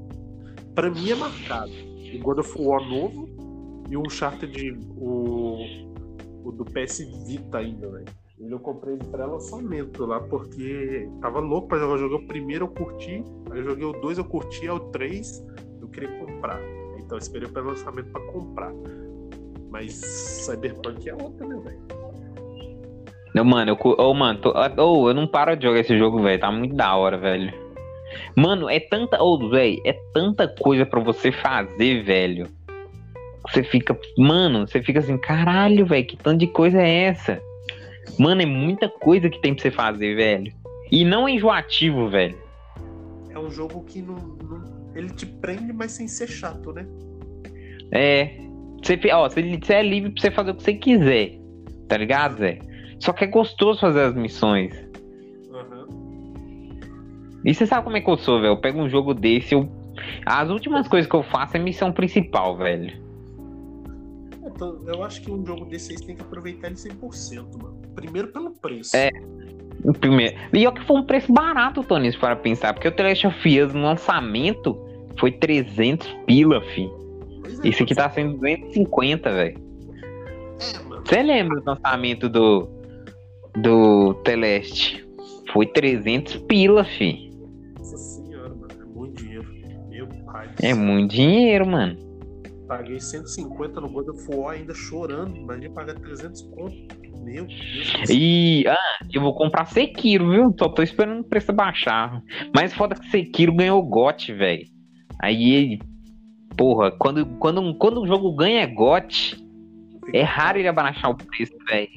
Pra 0.74 0.90
mim 0.90 1.10
é 1.10 1.14
marcado. 1.14 1.72
O 2.14 2.18
God 2.18 2.38
of 2.38 2.60
War 2.60 2.86
novo 2.86 3.28
e 3.88 3.96
o 3.96 4.00
Uncharted, 4.00 4.78
o, 4.96 5.58
o 6.44 6.52
do 6.52 6.64
PS 6.64 7.00
Vita 7.26 7.58
ainda, 7.58 7.88
velho. 7.90 8.06
Ele 8.38 8.54
eu 8.54 8.58
comprei 8.58 8.96
de 8.96 9.06
pré-lançamento 9.06 10.04
lá, 10.04 10.20
porque 10.20 11.08
tava 11.20 11.38
louco 11.38 11.68
pra 11.68 11.78
jogar. 11.78 11.94
Eu 11.94 11.98
joguei 11.98 12.16
o 12.16 12.26
primeiro, 12.26 12.64
eu 12.64 12.68
curti. 12.68 13.24
Aí 13.50 13.58
eu 13.58 13.64
joguei 13.64 13.84
o 13.84 13.92
2, 13.92 14.18
eu 14.18 14.24
curti. 14.24 14.62
Aí 14.62 14.70
o 14.70 14.80
3, 14.90 15.46
eu 15.80 15.88
queria 15.88 16.10
comprar. 16.18 16.60
Então 16.98 17.16
eu 17.16 17.18
esperei 17.18 17.48
o 17.48 17.52
pré-lançamento 17.52 18.10
pra 18.10 18.20
comprar. 18.32 18.72
Mas 19.70 19.94
Cyberpunk 19.94 21.08
é 21.08 21.14
outra, 21.14 21.46
né, 21.46 21.56
velho? 21.60 22.01
Mano, 23.34 23.70
eu, 23.70 23.78
oh, 23.98 24.14
mano, 24.14 24.38
tô, 24.40 24.52
oh, 24.76 25.08
eu 25.08 25.14
não 25.14 25.26
paro 25.26 25.56
de 25.56 25.64
jogar 25.64 25.80
esse 25.80 25.96
jogo, 25.96 26.22
velho. 26.22 26.38
Tá 26.38 26.50
muito 26.52 26.74
da 26.74 26.94
hora, 26.94 27.16
velho. 27.16 27.52
Mano, 28.36 28.68
é 28.68 28.78
tanta. 28.78 29.22
Oh, 29.22 29.48
velho, 29.48 29.80
é 29.86 29.94
tanta 30.12 30.46
coisa 30.46 30.84
para 30.84 31.00
você 31.00 31.32
fazer, 31.32 32.02
velho. 32.02 32.46
Você 33.48 33.62
fica. 33.62 33.98
Mano, 34.18 34.66
você 34.66 34.82
fica 34.82 34.98
assim, 34.98 35.16
caralho, 35.16 35.86
velho, 35.86 36.06
que 36.06 36.16
tanto 36.16 36.38
de 36.38 36.46
coisa 36.46 36.80
é 36.80 37.04
essa? 37.04 37.40
Mano, 38.18 38.42
é 38.42 38.46
muita 38.46 38.88
coisa 38.88 39.30
que 39.30 39.40
tem 39.40 39.54
pra 39.54 39.62
você 39.62 39.70
fazer, 39.70 40.14
velho. 40.14 40.52
E 40.90 41.04
não 41.04 41.26
é 41.26 41.32
enjoativo, 41.32 42.08
velho. 42.10 42.36
É 43.30 43.38
um 43.38 43.50
jogo 43.50 43.82
que 43.84 44.02
não, 44.02 44.14
não, 44.14 44.62
ele 44.94 45.08
te 45.08 45.24
prende, 45.24 45.72
mas 45.72 45.92
sem 45.92 46.06
ser 46.06 46.28
chato, 46.28 46.72
né? 46.72 46.86
É. 47.90 48.30
Você, 48.82 48.98
ó, 49.12 49.28
você 49.28 49.72
é 49.72 49.82
livre 49.82 50.10
pra 50.10 50.20
você 50.20 50.30
fazer 50.30 50.50
o 50.50 50.54
que 50.54 50.62
você 50.62 50.74
quiser. 50.74 51.38
Tá 51.88 51.96
ligado, 51.96 52.38
Zé? 52.38 52.58
Só 53.02 53.12
que 53.12 53.24
é 53.24 53.26
gostoso 53.26 53.80
fazer 53.80 54.00
as 54.02 54.14
missões. 54.14 54.72
Uhum. 55.50 56.72
E 57.44 57.52
você 57.52 57.66
sabe 57.66 57.82
como 57.82 57.96
é 57.96 58.00
que 58.00 58.08
eu 58.08 58.16
sou, 58.16 58.40
velho? 58.40 58.52
Eu 58.52 58.60
pego 58.60 58.80
um 58.80 58.88
jogo 58.88 59.12
desse, 59.12 59.56
eu. 59.56 59.68
As 60.24 60.48
últimas 60.48 60.86
coisas 60.86 61.10
que 61.10 61.16
eu 61.16 61.24
faço 61.24 61.56
é 61.56 61.60
missão 61.60 61.92
principal, 61.92 62.56
velho. 62.56 62.92
Então, 64.46 64.78
eu 64.86 65.02
acho 65.02 65.20
que 65.20 65.32
um 65.32 65.44
jogo 65.44 65.64
desse 65.64 65.92
aí 65.92 65.98
tem 65.98 66.14
que 66.14 66.22
aproveitar 66.22 66.68
ele 66.68 66.76
100%, 66.76 67.60
mano. 67.60 67.76
Primeiro 67.96 68.28
pelo 68.28 68.52
preço. 68.52 68.96
É. 68.96 69.10
Primeiro. 69.98 70.36
E 70.52 70.64
olha 70.64 70.76
que 70.76 70.86
foi 70.86 71.00
um 71.00 71.04
preço 71.04 71.32
barato, 71.32 71.82
Tony, 71.82 72.16
para 72.16 72.36
pensar. 72.36 72.72
Porque 72.72 72.86
o 72.86 72.92
The 72.92 73.02
Last 73.02 73.26
of 73.26 73.60
Us 73.60 73.74
no 73.74 73.82
lançamento 73.82 74.78
foi 75.18 75.32
300 75.32 76.06
pila, 76.24 76.62
fi. 76.66 76.88
É, 77.64 77.68
Isso 77.68 77.82
aqui 77.82 77.96
tá 77.96 78.08
sendo 78.10 78.38
250, 78.38 79.28
velho. 79.32 79.58
É, 79.58 80.88
mano. 80.88 81.02
Você 81.04 81.20
lembra 81.20 81.60
do 81.60 81.66
lançamento 81.66 82.28
do. 82.28 82.81
Do 83.56 84.14
Teleste? 84.24 85.06
Foi 85.52 85.66
300 85.66 86.36
pila, 86.48 86.84
fi. 86.84 87.30
Nossa 87.76 87.96
senhora, 87.96 88.48
mano. 88.48 88.72
É 88.80 88.84
muito 88.84 89.22
dinheiro. 89.22 89.46
Meu 89.88 90.06
pai. 90.24 90.50
É 90.62 90.74
muito 90.74 91.10
dinheiro, 91.10 91.66
mano. 91.66 91.98
Paguei 92.66 92.98
150 92.98 93.80
no 93.80 93.88
God 93.90 94.08
of 94.08 94.34
War 94.34 94.54
ainda 94.54 94.74
chorando. 94.74 95.36
Imagina 95.36 95.74
pagar 95.74 95.94
300 95.94 96.42
conto. 96.42 96.74
Meu 97.22 97.46
Deus. 97.46 98.10
E 98.10 98.64
ah, 98.66 99.04
eu 99.12 99.20
vou 99.20 99.34
comprar 99.34 99.66
Sekiro, 99.66 100.30
viu? 100.30 100.54
Só 100.58 100.68
tô 100.68 100.82
esperando 100.82 101.20
o 101.20 101.24
preço 101.24 101.52
baixar. 101.52 102.22
Mas 102.54 102.72
foda 102.72 102.94
que 102.94 103.10
Sekiro 103.10 103.54
ganhou 103.54 103.78
o 103.78 103.86
GOT, 103.86 104.32
velho. 104.32 104.66
Aí. 105.20 105.78
Porra, 106.56 106.90
quando, 106.90 107.26
quando, 107.38 107.74
quando 107.76 108.02
o 108.02 108.06
jogo 108.06 108.34
ganha 108.34 108.66
GOT, 108.66 109.36
é 110.12 110.22
raro 110.22 110.58
ele 110.58 110.68
abaixar 110.68 111.10
o 111.10 111.16
preço, 111.16 111.52
velho. 111.68 111.88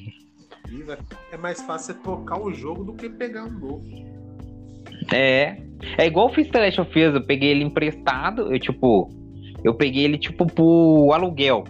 É 1.32 1.36
mais 1.36 1.60
fácil 1.62 1.94
você 1.94 2.00
trocar 2.00 2.40
o 2.40 2.52
jogo 2.52 2.84
do 2.84 2.94
que 2.94 3.08
pegar 3.08 3.44
um 3.44 3.50
novo. 3.50 3.84
É. 5.12 5.62
É 5.98 6.06
igual 6.06 6.26
o 6.26 6.32
fiz 6.32 6.48
The 6.48 6.60
Last 6.60 6.80
of 6.80 6.90
Us, 6.90 7.14
eu 7.14 7.22
peguei 7.22 7.50
ele 7.50 7.64
emprestado, 7.64 8.52
eu 8.52 8.58
tipo. 8.58 9.10
Eu 9.62 9.74
peguei 9.74 10.04
ele 10.04 10.18
tipo 10.18 10.46
pro 10.46 11.10
aluguel. 11.12 11.64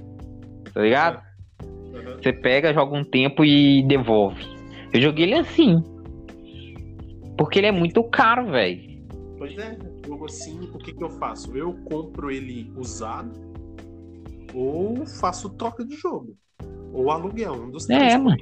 Tá 0.72 0.80
ligado? 0.80 1.22
Uhum. 1.62 2.16
Você 2.22 2.32
pega, 2.32 2.74
joga 2.74 2.96
um 2.96 3.04
tempo 3.04 3.44
e 3.44 3.82
devolve. 3.84 4.44
Eu 4.92 5.00
joguei 5.00 5.24
ele 5.24 5.34
assim. 5.34 5.82
Porque 7.36 7.58
ele 7.58 7.66
é 7.66 7.72
muito 7.72 8.02
caro, 8.04 8.50
velho. 8.50 8.96
Pois 9.38 9.56
é, 9.58 9.76
jogo 10.06 10.24
assim, 10.24 10.70
o 10.72 10.78
que, 10.78 10.92
que 10.92 11.02
eu 11.04 11.10
faço? 11.10 11.56
Eu 11.56 11.74
compro 11.84 12.30
ele 12.30 12.72
usado 12.76 13.32
ou 14.54 15.04
faço 15.06 15.50
troca 15.50 15.84
de 15.84 15.96
jogo. 15.96 16.34
Ou 16.92 17.10
aluguel, 17.10 17.52
um 17.52 17.70
dos 17.70 17.84
três. 17.84 18.14
É, 18.14 18.18
mano. 18.18 18.36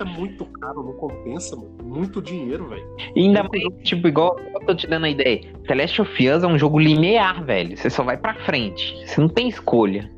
É 0.00 0.04
muito 0.04 0.46
caro, 0.46 0.82
não 0.82 0.94
compensa, 0.94 1.54
mano. 1.54 1.76
Muito 1.82 2.22
dinheiro, 2.22 2.66
velho. 2.68 2.86
E 3.14 3.20
ainda 3.20 3.42
mais, 3.42 3.62
tipo, 3.82 4.08
igual 4.08 4.34
eu 4.54 4.60
tô 4.60 4.74
te 4.74 4.86
dando 4.86 5.04
a 5.04 5.10
ideia. 5.10 5.42
Celeste 5.66 6.00
of 6.00 6.28
Us 6.28 6.42
é 6.42 6.46
um 6.46 6.58
jogo 6.58 6.78
linear, 6.78 7.44
velho. 7.44 7.76
Você 7.76 7.90
só 7.90 8.02
vai 8.02 8.16
pra 8.16 8.34
frente. 8.46 8.96
Você 9.06 9.20
não 9.20 9.28
tem 9.28 9.50
escolha. 9.50 10.10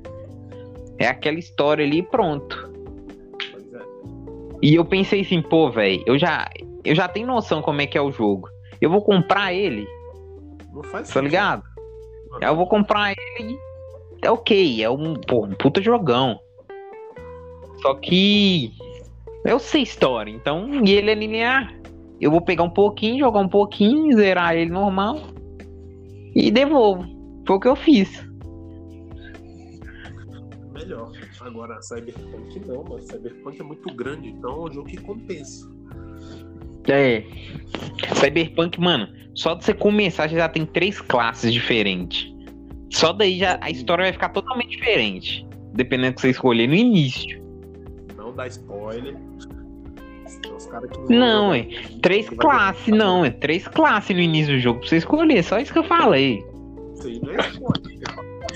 É 0.98 1.08
aquela 1.08 1.36
história 1.36 1.84
ali 1.84 1.98
e 1.98 2.02
pronto. 2.04 2.70
Pois 3.50 3.74
é. 3.74 3.80
E 4.62 4.76
eu 4.76 4.84
pensei 4.84 5.22
assim, 5.22 5.42
pô, 5.42 5.68
velho, 5.68 6.00
eu 6.06 6.16
já, 6.16 6.48
eu 6.84 6.94
já 6.94 7.08
tenho 7.08 7.26
noção 7.26 7.60
como 7.60 7.80
é 7.80 7.86
que 7.86 7.98
é 7.98 8.00
o 8.00 8.12
jogo. 8.12 8.48
Eu 8.80 8.88
vou 8.88 9.02
comprar 9.02 9.52
ele. 9.52 9.84
Não 10.72 10.84
faz 10.84 11.12
Tá 11.12 11.20
ligado? 11.20 11.64
Eu 12.40 12.54
vou 12.54 12.68
comprar 12.68 13.14
ele. 13.36 13.58
É 14.22 14.30
ok, 14.30 14.80
é 14.80 14.88
um, 14.88 15.14
pô, 15.14 15.44
um 15.44 15.54
puta 15.54 15.82
jogão. 15.82 16.38
Só 17.82 17.94
que 17.94 18.70
eu 19.44 19.58
sei 19.58 19.82
história, 19.82 20.30
então, 20.30 20.84
e 20.84 20.92
ele 20.92 21.10
é 21.10 21.14
linear. 21.14 21.74
Eu 22.20 22.30
vou 22.30 22.40
pegar 22.40 22.62
um 22.62 22.70
pouquinho, 22.70 23.18
jogar 23.18 23.40
um 23.40 23.48
pouquinho, 23.48 24.16
zerar 24.16 24.54
ele 24.54 24.70
normal 24.70 25.18
e 26.34 26.50
devolvo. 26.50 27.04
Foi 27.46 27.56
o 27.56 27.60
que 27.60 27.68
eu 27.68 27.76
fiz. 27.76 28.24
Melhor. 30.72 31.10
Agora, 31.40 31.82
Cyberpunk 31.82 32.60
não, 32.66 32.84
mas 32.88 33.06
Cyberpunk 33.06 33.60
é 33.60 33.64
muito 33.64 33.92
grande, 33.94 34.28
então 34.28 34.50
é 34.50 34.70
um 34.70 34.72
jogo 34.72 34.88
que 34.88 34.96
compensa. 34.98 35.68
É. 36.88 37.24
Cyberpunk, 38.14 38.80
mano, 38.80 39.08
só 39.34 39.54
de 39.54 39.64
você 39.64 39.74
começar 39.74 40.28
já 40.28 40.48
tem 40.48 40.64
três 40.64 41.00
classes 41.00 41.52
diferentes. 41.52 42.32
Só 42.90 43.12
daí 43.12 43.38
já 43.38 43.58
a 43.60 43.70
história 43.70 44.04
vai 44.04 44.12
ficar 44.12 44.28
totalmente 44.28 44.70
diferente. 44.70 45.46
Dependendo 45.74 46.12
do 46.12 46.14
que 46.16 46.20
você 46.20 46.30
escolher 46.30 46.68
no 46.68 46.74
início. 46.74 47.42
Não 48.16 48.32
dá 48.34 48.46
spoiler. 48.46 49.16
Não, 51.08 51.46
não 51.48 51.54
é. 51.54 51.68
Três 52.00 52.28
classes, 52.30 52.94
não. 52.94 53.24
É 53.24 53.30
três 53.30 53.66
classes 53.68 54.14
no 54.14 54.22
início 54.22 54.54
do 54.54 54.60
jogo 54.60 54.80
pra 54.80 54.88
você 54.88 54.96
escolher. 54.96 55.42
Só 55.42 55.58
isso 55.58 55.72
que 55.72 55.78
eu 55.78 55.84
falei. 55.84 56.44
Isso 56.94 57.06
aí 57.08 57.20
não 57.20 57.32
é 57.32 57.48
spoiler. 57.48 57.92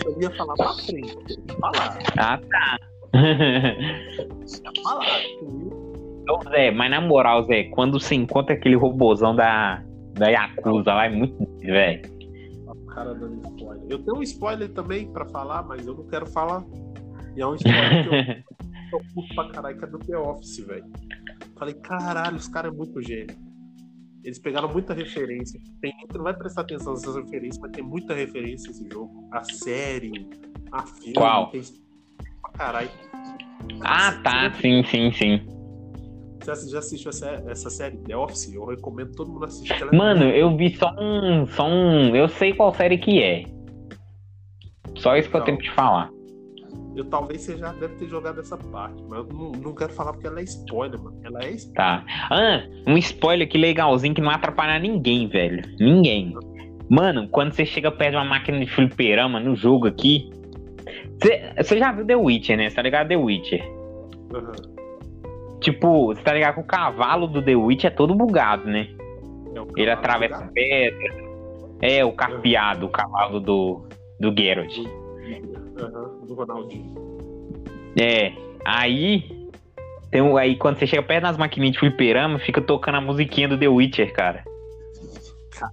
Eu 0.06 0.22
ia 0.22 0.30
falar 0.30 0.54
pra 0.54 0.72
frente. 0.74 1.16
Falar. 1.60 1.98
Ah, 2.18 2.38
tá. 2.38 2.78
ia 3.14 4.82
falar. 4.82 5.06
Ô, 6.28 6.50
Zé, 6.50 6.70
mas 6.70 6.90
na 6.90 7.00
moral, 7.00 7.44
Zé, 7.44 7.64
quando 7.64 8.00
você 8.00 8.14
encontra 8.14 8.54
aquele 8.54 8.74
robozão 8.74 9.34
da, 9.34 9.82
da 10.14 10.28
Yakuza 10.28 10.92
lá, 10.92 11.06
é 11.06 11.10
muito 11.10 11.46
velho. 11.60 12.02
O 12.66 12.86
cara 12.86 13.14
dando 13.14 13.46
spoiler. 13.48 13.84
Eu 13.88 13.98
tenho 13.98 14.16
um 14.18 14.22
spoiler 14.22 14.68
também 14.70 15.06
pra 15.12 15.24
falar, 15.26 15.62
mas 15.62 15.86
eu 15.86 15.94
não 15.94 16.04
quero 16.06 16.26
falar. 16.26 16.64
E 17.36 17.40
é 17.40 17.46
um 17.46 17.54
spoiler 17.54 18.08
que 18.08 18.08
eu, 18.08 18.98
eu 18.98 19.04
curto 19.14 19.34
pra 19.34 19.48
caralho, 19.50 19.78
que 19.78 19.84
é 19.84 19.88
do 19.88 19.98
The 19.98 20.18
Office, 20.18 20.66
velho. 20.66 20.84
Falei, 21.58 21.74
caralho, 21.74 22.36
os 22.36 22.48
caras 22.48 22.72
é 22.72 22.76
muito 22.76 23.00
gênio. 23.02 23.36
Eles 24.22 24.38
pegaram 24.38 24.68
muita 24.68 24.92
referência. 24.92 25.60
Tem 25.80 25.92
gente 25.92 26.08
que 26.08 26.16
não 26.16 26.24
vai 26.24 26.34
prestar 26.34 26.62
atenção 26.62 26.94
nessas 26.94 27.14
referências, 27.14 27.58
mas 27.58 27.70
tem 27.70 27.84
muita 27.84 28.12
referência 28.12 28.70
esse 28.70 28.86
jogo. 28.90 29.28
A 29.32 29.42
série, 29.44 30.28
a 30.72 30.84
filme. 30.84 31.14
Qual? 31.14 31.50
Tem 31.50 31.62
caralho. 32.54 32.90
Ah, 33.82 34.12
tá. 34.22 34.52
Sim, 34.54 34.82
sim, 34.84 35.12
sim. 35.12 35.40
Você 36.44 36.68
já 36.68 36.78
assistiu 36.78 37.08
essa, 37.08 37.28
essa 37.48 37.70
série, 37.70 37.96
The 37.98 38.16
Office? 38.16 38.52
Eu 38.52 38.64
recomendo 38.64 39.12
todo 39.12 39.30
mundo 39.32 39.44
assistir. 39.46 39.72
É 39.72 39.96
Mano, 39.96 40.24
eu 40.24 40.56
vi 40.56 40.76
só 40.76 40.94
um, 40.98 41.46
só 41.46 41.66
um. 41.66 42.14
Eu 42.14 42.28
sei 42.28 42.52
qual 42.52 42.74
série 42.74 42.98
que 42.98 43.22
é. 43.22 43.44
Só 44.96 45.16
isso 45.16 45.28
que 45.28 45.34
não. 45.34 45.40
eu 45.40 45.44
tenho 45.44 45.58
que 45.58 45.64
te 45.64 45.72
falar. 45.72 46.10
Eu 46.96 47.04
talvez 47.04 47.42
você 47.42 47.58
já 47.58 47.72
deve 47.72 47.94
ter 47.96 48.08
jogado 48.08 48.40
essa 48.40 48.56
parte, 48.56 49.02
mas 49.06 49.18
eu 49.18 49.26
não, 49.26 49.52
não 49.52 49.74
quero 49.74 49.92
falar 49.92 50.14
porque 50.14 50.26
ela 50.26 50.40
é 50.40 50.44
spoiler, 50.44 50.98
mano. 50.98 51.20
Ela 51.22 51.44
é 51.44 51.50
spoiler. 51.50 51.74
Tá. 51.76 52.04
Ah, 52.30 52.62
um 52.86 52.96
spoiler 52.96 53.46
que 53.46 53.58
legalzinho 53.58 54.14
que 54.14 54.22
não 54.22 54.30
atrapalha 54.30 54.78
ninguém, 54.78 55.28
velho. 55.28 55.62
Ninguém. 55.78 56.34
Mano, 56.88 57.28
quando 57.28 57.52
você 57.52 57.66
chega 57.66 57.90
perto 57.90 58.12
de 58.12 58.16
uma 58.16 58.24
máquina 58.24 58.58
de 58.58 58.66
fliperama 58.66 59.38
no 59.38 59.54
jogo 59.54 59.86
aqui. 59.86 60.30
Você 61.56 61.78
já 61.78 61.92
viu 61.92 62.06
The 62.06 62.16
Witcher, 62.16 62.56
né? 62.56 62.70
Você 62.70 62.76
tá 62.76 62.82
ligado 62.82 63.08
The 63.08 63.16
Witcher? 63.16 63.62
Uhum. 64.32 65.58
Tipo, 65.60 66.06
você 66.06 66.22
tá 66.22 66.32
ligado 66.32 66.54
que 66.54 66.60
o 66.60 66.64
cavalo 66.64 67.26
do 67.26 67.42
The 67.42 67.56
Witcher 67.56 67.90
é 67.90 67.94
todo 67.94 68.14
bugado, 68.14 68.66
né? 68.66 68.88
É 69.54 69.80
Ele 69.82 69.90
atravessa 69.90 70.36
do 70.36 70.40
gato. 70.40 70.52
pedra. 70.52 71.26
É, 71.82 72.04
o 72.04 72.12
carpeado, 72.12 72.86
o 72.86 72.88
cavalo 72.88 73.38
do, 73.38 73.86
do 74.18 74.34
Geralt. 74.34 74.78
Aham, 75.78 76.15
do 76.26 76.34
Ronaldinho. 76.34 76.94
É, 77.98 78.32
aí. 78.64 79.24
Tem, 80.10 80.20
um- 80.22 80.36
aí 80.36 80.56
quando 80.56 80.78
você 80.78 80.86
chega 80.86 81.02
perto 81.02 81.24
das 81.24 81.36
maquininhas 81.36 81.74
de 81.74 81.80
fliperama, 81.80 82.38
fica 82.38 82.60
tocando 82.60 82.96
a 82.96 83.00
musiquinha 83.00 83.48
do 83.48 83.58
The 83.58 83.68
Witcher, 83.68 84.12
cara. 84.12 84.44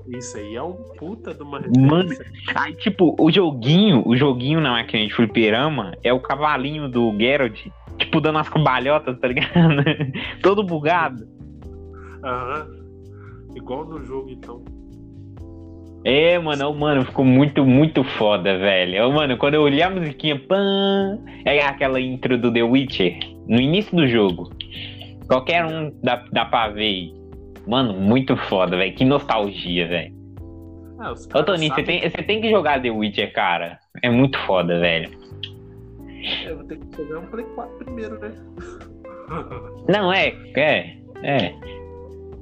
Isso 0.07 0.37
aí 0.37 0.55
é 0.55 0.63
um 0.63 0.73
puta 0.97 1.33
de 1.33 1.43
uma 1.43 1.59
Mano. 1.77 2.09
Aí, 2.55 2.73
tipo, 2.75 3.15
o 3.19 3.29
joguinho, 3.29 4.01
o 4.05 4.15
joguinho 4.15 4.61
na 4.61 4.71
máquina 4.71 5.05
de 5.05 5.13
fliperama 5.13 5.93
é 6.01 6.13
o 6.13 6.21
cavalinho 6.21 6.87
do 6.87 7.13
Geralt, 7.19 7.67
tipo, 7.97 8.21
dando 8.21 8.39
as 8.39 8.47
cambalhotas, 8.47 9.19
tá 9.19 9.27
ligado? 9.27 9.51
Todo 10.41 10.63
bugado. 10.63 11.27
Aham. 12.23 12.67
Igual 13.55 13.85
no 13.85 14.03
jogo, 14.05 14.29
então. 14.29 14.63
É, 16.05 16.37
mano, 16.37 16.69
ô, 16.69 16.73
mano, 16.73 17.05
ficou 17.05 17.23
muito, 17.23 17.65
muito 17.65 18.03
foda, 18.03 18.57
velho. 18.57 19.07
Ô, 19.07 19.11
Mano, 19.11 19.37
quando 19.37 19.53
eu 19.53 19.61
olhei 19.61 19.81
a 19.81 19.89
musiquinha, 19.89 20.37
pã, 20.37 21.17
é 21.45 21.61
aquela 21.61 21.99
intro 21.99 22.37
do 22.37 22.51
The 22.51 22.61
Witcher, 22.61 23.19
no 23.47 23.59
início 23.59 23.95
do 23.95 24.05
jogo. 24.07 24.49
Qualquer 25.27 25.65
um 25.65 25.93
dá, 26.03 26.25
dá 26.31 26.45
pra 26.45 26.67
ver. 26.67 26.81
aí. 26.81 27.13
Mano, 27.65 27.93
muito 27.93 28.35
foda, 28.35 28.75
velho. 28.75 28.93
Que 28.93 29.05
nostalgia, 29.05 29.87
velho. 29.87 30.13
Ah, 30.99 31.13
Ô, 31.33 31.43
Toninho, 31.43 31.73
você 31.73 31.83
tem, 31.83 32.01
você 32.01 32.21
tem 32.23 32.41
que 32.41 32.49
jogar 32.49 32.81
The 32.81 32.91
Witcher, 32.91 33.31
cara. 33.31 33.79
É 34.01 34.09
muito 34.09 34.37
foda, 34.39 34.79
velho. 34.79 35.09
Eu 36.45 36.57
vou 36.57 36.65
ter 36.65 36.77
que 36.77 36.97
jogar 36.97 37.19
um 37.19 37.25
Play 37.27 37.45
4 37.55 37.77
primeiro, 37.85 38.19
né? 38.19 38.31
Não, 39.87 40.11
é, 40.11 40.33
é, 40.55 40.97
é. 41.23 41.53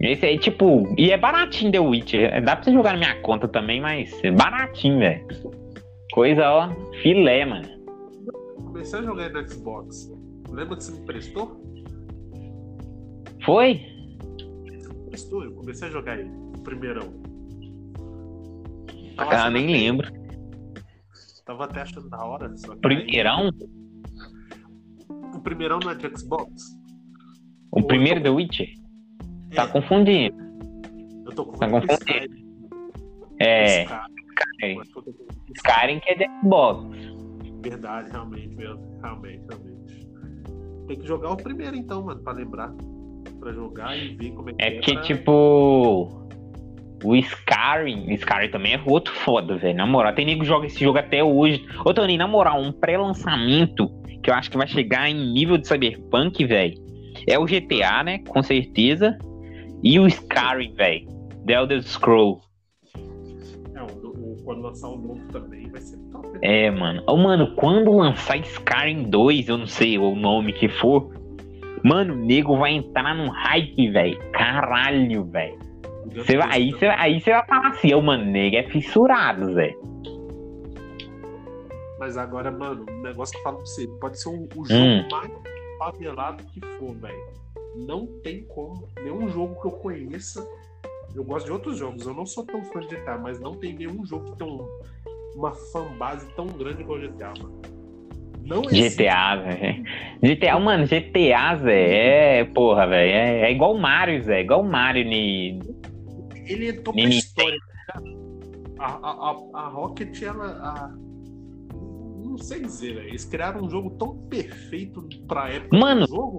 Esse 0.04 0.26
aí, 0.26 0.38
tipo, 0.40 0.94
e 0.98 1.12
é 1.12 1.18
baratinho 1.18 1.72
The 1.72 1.80
Witcher. 1.80 2.44
Dá 2.44 2.56
pra 2.56 2.64
você 2.64 2.72
jogar 2.72 2.94
na 2.94 2.98
minha 3.00 3.22
conta 3.22 3.48
também, 3.48 3.80
mas 3.80 4.12
é 4.24 4.32
baratinho, 4.32 4.98
velho. 5.00 5.28
Coisa, 6.14 6.50
ó, 6.50 6.70
filé, 7.02 7.46
mano. 7.46 7.68
Comecei 8.56 9.00
a 9.00 9.04
jogar 9.04 9.30
no 9.30 9.50
Xbox. 9.50 10.12
Lembra 10.50 10.76
que 10.76 10.84
você 10.84 10.92
me 11.00 11.06
prestou? 11.06 11.62
Foi? 13.46 13.80
Você 14.68 14.88
me 14.90 15.10
prestou? 15.10 15.44
Eu 15.44 15.52
comecei 15.54 15.88
a 15.88 15.92
jogar 15.92 16.18
ele, 16.20 16.30
o 16.30 16.62
primeirão. 16.64 17.14
Ah, 19.18 19.50
nem 19.52 19.68
lembro. 19.68 20.12
Tava 21.46 21.66
até 21.66 21.82
achando 21.82 22.10
da 22.10 22.24
hora. 22.26 22.52
Só 22.58 22.76
Primeirão? 22.78 23.52
aí- 23.62 23.70
o 25.36 25.40
primeirão 25.42 25.80
não 25.84 25.92
é 25.92 25.96
de 25.96 26.10
Xbox? 26.18 26.50
O 27.72 27.84
primeiro 27.84 28.22
The 28.22 28.30
Witcher? 28.30 28.68
Tá 29.56 29.64
É, 29.64 29.68
confundindo. 29.68 30.36
Eu 31.26 31.32
tô 31.34 31.46
tá 31.46 31.68
confundindo. 31.70 31.94
Skyrim. 31.94 32.46
É, 33.40 33.84
Skyrim, 33.84 34.76
muito 34.76 35.16
Skyrim 35.56 36.00
que 36.00 36.10
é 36.12 36.16
de 36.16 36.26
Xbox. 36.42 36.98
Verdade, 37.64 38.12
realmente, 38.12 38.56
mesmo. 38.56 39.00
Realmente, 39.02 39.42
realmente. 39.50 40.08
Tem 40.88 41.00
que 41.00 41.08
jogar 41.08 41.32
o 41.32 41.38
primeiro 41.38 41.76
então, 41.76 42.04
mano, 42.04 42.22
pra 42.22 42.34
lembrar. 42.34 42.72
Pra 43.40 43.52
jogar 43.54 43.98
e 43.98 44.16
ver 44.16 44.32
como 44.32 44.50
é 44.50 44.54
que 44.54 44.64
É 44.64 44.68
é. 44.68 44.72
porque, 44.76 44.94
pra- 44.94 45.02
tipo. 45.04 46.22
O 47.04 47.16
Skyrim, 47.16 48.14
Skyrim 48.14 48.52
também 48.52 48.76
é 48.76 48.82
outro 48.86 49.12
foda, 49.12 49.58
velho. 49.58 49.76
Na 49.76 49.88
moral, 49.88 50.14
tem 50.14 50.24
nego 50.24 50.42
que 50.42 50.46
joga 50.46 50.68
esse 50.68 50.80
jogo 50.80 51.00
até 51.00 51.24
hoje. 51.24 51.66
Ô, 51.84 51.92
Toninho, 51.96 52.20
na 52.20 52.28
moral, 52.28 52.62
um 52.62 52.72
pré-lançamento 52.72 53.90
que 54.22 54.30
eu 54.30 54.36
acho 54.36 54.52
que 54.52 54.58
vai 54.58 54.68
chegar 54.68 55.10
em 55.10 55.34
nível 55.34 55.58
de 55.58 55.68
Cyberpunk, 55.68 56.46
velho. 56.46 56.76
É 57.28 57.40
o 57.40 57.46
GTA, 57.46 58.04
né? 58.04 58.20
Com 58.28 58.44
certeza. 58.44 59.18
E 59.84 60.00
o 60.00 60.08
Skyrim, 60.08 60.74
velho. 60.74 61.08
The 61.46 61.54
Elder 61.54 61.82
Scroll. 61.84 62.40
É, 63.76 63.82
o, 63.82 64.08
o- 64.08 64.38
quando 64.44 64.62
lançar 64.62 64.90
o 64.90 64.98
novo 64.98 65.22
também 65.32 65.70
vai 65.70 65.82
ser 65.82 65.98
top. 66.12 66.28
né? 66.30 66.40
É, 66.42 66.72
mano. 66.72 67.04
Ô, 67.08 67.18
mano, 67.18 67.56
quando 67.56 67.92
lançar 67.92 68.38
Skyrim 68.38 69.04
2, 69.10 69.50
eu 69.50 69.58
não 69.58 69.68
sei 69.68 69.98
o 69.98 70.16
nome 70.16 70.54
que 70.54 70.68
for. 70.70 71.10
Mano, 71.84 72.14
o 72.14 72.18
nego 72.18 72.58
vai 72.58 72.74
entrar 72.74 73.16
num 73.16 73.30
hype, 73.30 73.90
velho. 73.90 74.20
Caralho, 74.32 75.24
velho. 75.26 75.60
Aí 76.50 76.72
você 76.72 76.88
aí 76.88 77.20
vai 77.20 77.46
falar 77.48 77.68
assim, 77.70 77.94
ô, 77.94 78.02
mano, 78.02 78.26
nego 78.26 78.56
é 78.58 78.64
fissurado, 78.64 79.54
velho. 79.56 79.80
Mas 82.00 82.18
agora, 82.18 82.52
mano, 82.52 82.86
um 82.90 83.02
negócio 83.02 83.34
que 83.34 83.40
eu 83.40 83.44
falo 83.44 83.58
pra 83.58 83.66
você, 83.66 83.88
pode 84.00 84.20
ser 84.20 84.30
o, 84.30 84.48
o 84.56 84.66
jogo 84.66 84.74
Hum. 84.84 85.08
mais 85.12 85.32
favelado 85.80 86.44
que 86.46 86.60
for, 86.78 86.94
velho. 86.96 87.42
Não 87.76 88.06
tem 88.22 88.44
como, 88.44 88.88
nenhum 89.02 89.30
jogo 89.30 89.60
que 89.62 89.68
eu 89.68 89.72
conheça. 89.72 90.46
Eu 91.16 91.24
gosto 91.24 91.46
de 91.46 91.52
outros 91.52 91.78
jogos, 91.78 92.06
eu 92.06 92.14
não 92.14 92.26
sou 92.26 92.46
tão 92.46 92.64
fã 92.66 92.80
de 92.82 92.88
GTA, 92.88 93.18
mas 93.18 93.40
não 93.40 93.54
tem 93.56 93.74
nenhum 93.74 94.06
jogo 94.06 94.32
que 94.32 94.38
tem 94.38 94.48
um- 94.48 94.68
uma 95.36 95.52
fanbase 95.54 96.28
tão 96.36 96.48
grande 96.48 96.82
igual 96.82 97.00
GTA, 97.00 97.34
mano. 97.42 97.62
Não 98.44 98.64
existe. 98.66 98.98
GTA, 98.98 99.36
velho. 99.36 99.84
GTA, 100.22 100.60
mano, 100.60 100.86
GTA, 100.86 101.56
Zé, 101.58 102.40
é, 102.40 102.44
porra, 102.46 102.88
velho. 102.88 103.12
É, 103.12 103.42
é 103.44 103.52
igual 103.52 103.76
o 103.76 103.80
Mario, 103.80 104.22
Zé. 104.24 104.42
Igual 104.42 104.62
o 104.62 104.70
Mario 104.70 105.06
ni... 105.06 105.60
Ele 106.48 106.70
entrou 106.70 106.94
pra 106.94 107.04
Nintendo. 107.04 107.14
história. 107.16 107.58
A, 108.80 108.86
a, 108.86 109.32
a, 109.54 109.60
a 109.66 109.68
Rocket, 109.70 110.22
ela. 110.24 110.46
a- 110.48 110.92
não 111.74 112.38
sei 112.38 112.62
dizer, 112.62 112.96
velho. 112.96 113.10
Eles 113.10 113.26
criaram 113.26 113.62
um 113.64 113.70
jogo 113.70 113.92
tão 113.92 114.18
perfeito 114.28 115.08
pra 115.28 115.50
época 115.50 115.78
Mano. 115.78 116.08
do 116.08 116.08
jogo. 116.08 116.38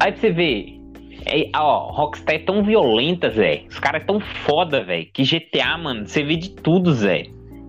Aí 0.00 0.12
pra 0.12 0.20
você 0.20 0.30
ver. 0.30 0.80
É, 1.26 1.50
ó, 1.54 1.90
Rockstar 1.92 2.36
é 2.36 2.38
tão 2.38 2.64
violenta, 2.64 3.28
Zé. 3.30 3.64
Os 3.68 3.78
caras 3.78 4.02
é 4.02 4.04
tão 4.06 4.20
foda, 4.20 4.82
velho. 4.82 5.06
Que 5.12 5.22
GTA, 5.22 5.76
mano, 5.76 6.06
você 6.06 6.22
vê 6.22 6.36
de 6.36 6.50
tudo, 6.50 6.92
Zé. 6.94 7.26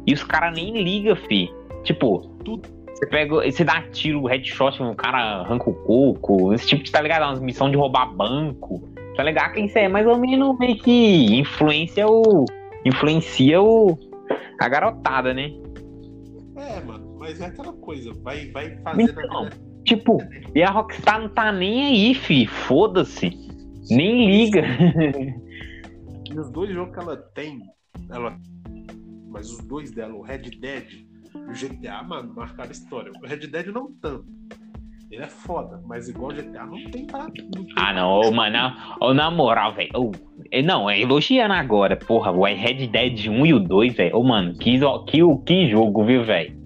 E 0.07 0.13
os 0.13 0.23
caras 0.23 0.55
nem 0.55 0.81
ligam, 0.81 1.15
fi. 1.15 1.49
Tipo, 1.83 2.19
Tudo. 2.45 2.67
você 2.93 3.05
pega. 3.07 3.35
Você 3.51 3.63
dá 3.63 3.81
tiro, 3.91 4.25
headshot, 4.25 4.81
o 4.81 4.95
cara 4.95 5.41
arranca 5.41 5.69
o 5.69 5.73
coco. 5.73 6.53
Esse 6.53 6.67
tipo 6.67 6.83
de, 6.83 6.91
tá 6.91 7.01
ligado? 7.01 7.23
Umas 7.23 7.39
missões 7.41 7.71
de 7.71 7.77
roubar 7.77 8.11
banco. 8.13 8.89
Tá 9.15 9.23
ligado? 9.23 9.53
Que 9.53 9.61
isso 9.61 9.77
é 9.77 9.87
mais 9.89 10.07
ou 10.07 10.17
menos 10.17 10.57
meio 10.57 10.77
que 10.77 11.37
influencia 11.39 12.07
o. 12.07 12.45
Influencia 12.85 13.61
o. 13.61 13.97
A 14.59 14.69
garotada, 14.69 15.33
né? 15.33 15.51
É, 16.55 16.79
mano, 16.81 17.17
mas 17.19 17.41
é 17.41 17.47
aquela 17.47 17.73
coisa. 17.73 18.11
Vai, 18.23 18.47
vai 18.51 18.77
fazendo 18.83 19.09
Então. 19.11 19.39
a 19.39 19.43
vida. 19.49 19.70
Tipo, 19.85 20.19
e 20.55 20.63
a 20.63 20.69
Rockstar 20.69 21.21
não 21.21 21.29
tá 21.29 21.51
nem 21.51 21.85
aí, 21.85 22.13
fi. 22.13 22.45
Foda-se. 22.45 23.31
Nem 23.89 24.29
liga. 24.29 24.63
E 26.33 26.39
os 26.39 26.49
dois 26.49 26.73
jogos 26.73 26.93
que 26.93 26.99
ela 27.01 27.17
tem, 27.17 27.59
ela. 28.09 28.37
Mas 29.27 29.51
os 29.51 29.59
dois 29.65 29.91
dela, 29.91 30.13
o 30.13 30.21
Red 30.21 30.49
Dead 30.61 30.85
e 31.35 31.37
o 31.37 31.51
GTA, 31.51 32.01
mano, 32.03 32.33
marcaram 32.33 32.71
história. 32.71 33.11
O 33.21 33.27
Red 33.27 33.47
Dead 33.47 33.67
não 33.67 33.91
tanto. 34.01 34.25
Ele 35.11 35.23
é 35.23 35.27
foda, 35.27 35.81
mas 35.85 36.07
igual 36.07 36.31
o 36.31 36.33
GTA 36.33 36.65
não 36.65 36.77
tem 36.89 37.05
tem 37.05 37.07
Ah, 37.75 37.91
não, 37.93 38.21
ô, 38.21 38.31
mano, 38.31 38.53
na, 38.53 38.97
ô, 39.01 39.13
na 39.13 39.29
moral, 39.29 39.73
velho. 39.73 39.89
não, 40.63 40.89
é 40.89 41.01
elogiando 41.01 41.53
agora, 41.53 41.97
porra, 41.97 42.31
o 42.31 42.45
Red 42.45 42.87
Dead 42.87 43.27
1 43.27 43.45
e 43.45 43.53
o 43.53 43.59
2, 43.59 43.93
velho. 43.93 44.15
Ô, 44.15 44.23
mano, 44.23 44.57
que, 44.57 44.79
que, 45.07 45.37
que 45.45 45.69
jogo, 45.69 46.05
viu, 46.05 46.23
velho? 46.23 46.60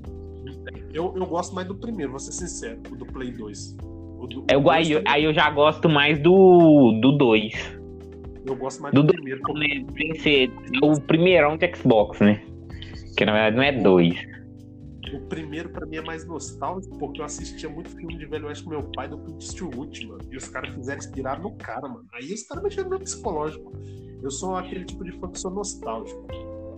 Eu, 0.95 1.13
eu 1.15 1.25
gosto 1.25 1.53
mais 1.53 1.67
do 1.67 1.75
primeiro, 1.75 2.11
vou 2.11 2.19
ser 2.19 2.31
sincero, 2.31 2.79
o 2.89 2.95
do 2.95 3.05
Play 3.05 3.31
2. 3.31 3.77
O 4.17 4.27
do, 4.27 4.41
dois 4.41 4.67
aí, 4.69 4.91
eu- 4.93 5.03
aí 5.05 5.23
eu 5.25 5.33
já 5.33 5.49
gosto 5.49 5.89
mais 5.89 6.17
do, 6.19 6.97
do 7.01 7.11
2. 7.17 7.53
eu 8.47 8.55
gosto 8.55 8.81
mais 8.81 8.93
do 8.95 9.01
do, 9.03 9.07
dois. 9.07 9.15
primeiro. 9.41 9.41
porque 9.41 9.93
Tem 9.93 10.09
que 10.13 10.19
ser 10.21 10.51
o 10.81 10.99
primeirão 11.01 11.57
de 11.57 11.75
Xbox, 11.75 12.21
né? 12.21 12.41
Que 13.17 13.25
na 13.25 13.33
verdade 13.33 13.55
não 13.57 13.63
é 13.63 13.71
2. 13.73 14.15
O 15.13 15.19
primeiro 15.27 15.69
pra 15.69 15.85
mim 15.85 15.97
é 15.97 16.01
mais 16.01 16.25
nostálgico, 16.25 16.97
porque 16.97 17.21
eu 17.21 17.25
assistia 17.25 17.69
muito 17.69 17.89
filme 17.89 18.17
de 18.17 18.25
Velho 18.25 18.47
Oeste 18.47 18.63
com 18.63 18.71
meu 18.71 18.83
pai 18.95 19.07
do 19.07 19.17
Clint 19.19 19.41
Eastwood, 19.43 20.07
mano. 20.07 20.21
E 20.31 20.37
os 20.37 20.47
caras 20.47 20.73
fizeram 20.73 20.97
inspirar 20.97 21.39
no 21.39 21.51
cara, 21.57 21.87
mano. 21.87 22.05
Aí 22.13 22.33
os 22.33 22.43
caras 22.43 22.63
mexeram 22.63 22.89
no 22.89 22.99
psicológico. 22.99 23.71
Eu 24.23 24.31
sou 24.31 24.55
aquele 24.55 24.83
tipo 24.85 25.03
de 25.03 25.11
fã 25.19 25.27
que 25.29 25.39
sou 25.39 25.51
nostálgico. 25.51 26.25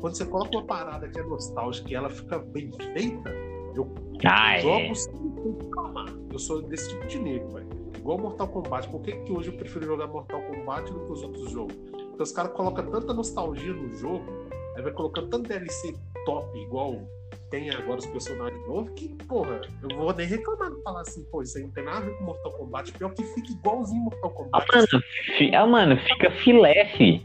Quando 0.02 0.16
você 0.16 0.26
coloca 0.26 0.58
uma 0.58 0.66
parada 0.66 1.08
que 1.08 1.18
é 1.20 1.24
nostálgica 1.24 1.90
e 1.90 1.96
ela 1.96 2.10
fica 2.10 2.38
bem 2.40 2.70
feita, 2.94 3.34
eu 3.78 3.96
Ah, 4.26 4.56
é. 4.58 4.62
jogo 4.62 4.96
sem 4.96 5.14
reclamar. 5.62 6.08
Eu 6.32 6.40
sou 6.40 6.62
desse 6.62 6.90
tipo 6.90 7.08
de 7.08 7.20
nego, 7.20 7.50
velho. 7.54 7.68
Igual 7.98 8.18
Mortal 8.20 8.48
Kombat. 8.48 8.88
Por 8.90 9.02
que, 9.02 9.12
que 9.12 9.32
hoje 9.32 9.50
eu 9.50 9.58
prefiro 9.58 9.86
jogar 9.86 10.08
Mortal 10.08 10.42
Kombat 10.42 10.92
do 10.92 11.00
que 11.06 11.12
os 11.12 11.24
outros 11.24 11.52
jogos? 11.52 11.76
Porque 11.76 12.24
os 12.24 12.32
caras 12.32 12.52
colocam 12.54 12.86
tanta 12.90 13.14
nostalgia 13.14 13.74
no 13.74 13.90
jogo, 13.96 14.24
aí 14.76 14.82
vai 14.82 14.92
colocando 14.92 15.30
tanto 15.30 15.48
DLC 15.50 15.96
top, 16.26 16.58
igual 16.60 16.96
tem 17.52 17.70
agora 17.70 18.00
os 18.00 18.06
personagens 18.08 18.66
novos, 18.68 18.92
que, 18.96 19.10
porra, 19.26 19.62
eu 19.90 19.98
vou 19.98 20.14
nem 20.14 20.28
reclamar 20.28 20.70
de 20.74 20.82
falar 20.82 21.02
assim, 21.02 21.24
pô, 21.32 21.42
isso 21.42 21.58
aí 21.58 21.64
não 21.64 21.72
tem 21.72 21.84
nada 21.86 21.98
a 21.98 22.02
ver 22.02 22.18
com 22.18 22.24
Mortal 22.26 22.52
Kombat. 22.54 22.92
Pior 22.94 23.14
que 23.14 23.24
fica 23.24 23.52
igualzinho 23.52 24.02
Mortal 24.02 24.32
Ah, 24.54 24.62
Kombat. 24.62 24.68
mano, 24.74 25.04
fi- 25.38 25.56
ah, 25.56 25.68
mano, 25.68 25.98
fica 25.98 26.32
filé, 26.44 26.86
fi. 26.98 27.24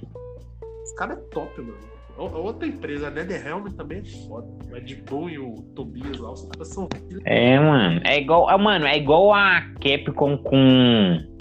Os 0.84 0.92
caras 0.92 1.18
é 1.18 1.20
top, 1.30 1.60
mano. 1.60 1.78
Outra 2.30 2.68
empresa, 2.68 3.08
a 3.08 3.10
NetherRealm 3.10 3.66
também 3.76 3.98
é 3.98 4.04
foda. 4.26 4.46
O 4.70 4.76
Ed 4.76 4.94
Boon 5.08 5.28
e 5.28 5.38
o 5.38 5.54
Tobias 5.74 6.18
lá, 6.18 6.32
os 6.32 6.46
caras 6.46 6.68
são 6.68 6.88
É, 7.24 7.58
mano. 7.58 8.00
É 8.04 8.20
igual, 8.20 8.48
ah, 8.48 8.58
mano, 8.58 8.86
é 8.86 8.96
igual 8.96 9.32
a 9.32 9.62
Capcom 9.80 10.36
com 10.38 11.32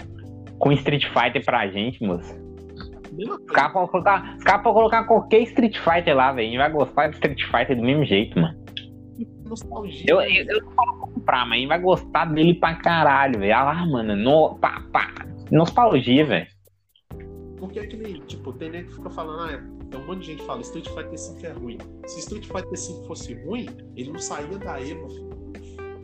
com 0.58 0.70
Street 0.72 1.04
Fighter 1.08 1.44
pra 1.44 1.66
gente, 1.68 2.02
moço. 2.04 2.40
Os 3.18 3.52
caras 3.52 3.72
podem 3.72 3.90
colocar, 3.90 4.38
podem 4.44 4.72
colocar 4.72 5.04
qualquer 5.04 5.40
Street 5.40 5.76
Fighter 5.78 6.16
lá, 6.16 6.32
velho. 6.32 6.46
A 6.46 6.50
gente 6.50 6.58
vai 6.58 6.70
gostar 6.70 7.08
de 7.08 7.14
Street 7.16 7.42
Fighter 7.50 7.76
do 7.76 7.82
mesmo 7.82 8.04
jeito, 8.04 8.38
mano. 8.38 8.56
nostalgia. 9.44 10.06
Eu, 10.08 10.20
eu, 10.20 10.46
eu 10.46 10.62
não 10.62 10.70
falo 10.72 10.92
comprar, 11.22 11.44
mas 11.46 11.52
a 11.52 11.60
gente 11.60 11.68
vai 11.68 11.80
gostar 11.80 12.24
dele 12.26 12.54
pra 12.54 12.76
caralho, 12.76 13.38
velho. 13.38 13.54
Ah 13.54 13.64
lá, 13.64 13.86
mano. 13.86 14.16
No, 14.16 14.54
pá, 14.56 14.82
pá. 14.92 15.12
Nostalgia, 15.50 16.24
velho. 16.24 16.46
Porque 17.58 17.78
é 17.78 17.86
que 17.86 17.96
nem, 17.96 18.14
tipo, 18.26 18.52
tem 18.54 18.70
nem 18.70 18.84
que 18.84 18.94
fica 18.94 19.10
falando, 19.10 19.42
ah, 19.42 19.62
tem 19.92 20.00
um 20.00 20.06
monte 20.06 20.20
de 20.20 20.26
gente 20.32 20.42
fala, 20.44 20.60
Street 20.62 20.88
Fighter 20.88 21.18
5 21.18 21.46
é 21.46 21.52
ruim. 21.52 21.78
Se 22.06 22.18
Street 22.20 22.46
Fighter 22.46 22.76
5 22.76 23.06
fosse 23.06 23.34
ruim, 23.44 23.66
ele 23.96 24.10
não 24.10 24.18
saía 24.18 24.58
da 24.58 24.80
Evo. 24.80 25.06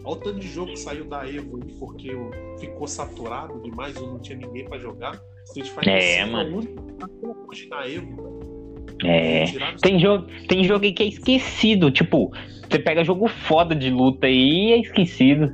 Olha 0.04 0.12
o 0.12 0.16
tanto 0.16 0.38
de 0.38 0.48
jogo 0.48 0.70
que 0.72 0.78
saiu 0.78 1.04
da 1.04 1.26
Evo 1.28 1.56
aí, 1.56 1.72
porque 1.78 2.16
ficou 2.60 2.86
saturado 2.86 3.60
demais 3.62 3.96
ou 3.96 4.12
não 4.12 4.18
tinha 4.20 4.38
ninguém 4.38 4.64
pra 4.66 4.78
jogar. 4.78 5.18
Street 5.46 5.68
Fighter 5.68 5.94
É, 5.94 6.24
5 6.24 6.32
mano. 6.32 6.48
é 6.48 6.52
o 6.52 6.58
único 6.58 7.50
hoje 7.50 7.68
na 7.68 7.86
Evo, 7.86 8.16
velho. 8.16 8.58
É. 9.04 9.44
Tem 9.80 9.98
jogo, 9.98 10.26
tem 10.48 10.64
jogo 10.64 10.84
aí 10.84 10.92
que 10.92 11.02
é 11.02 11.06
esquecido. 11.06 11.90
Tipo, 11.90 12.32
você 12.68 12.78
pega 12.78 13.04
jogo 13.04 13.28
foda 13.28 13.74
de 13.74 13.90
luta 13.90 14.26
aí 14.26 14.68
e 14.68 14.72
é 14.72 14.78
esquecido. 14.80 15.52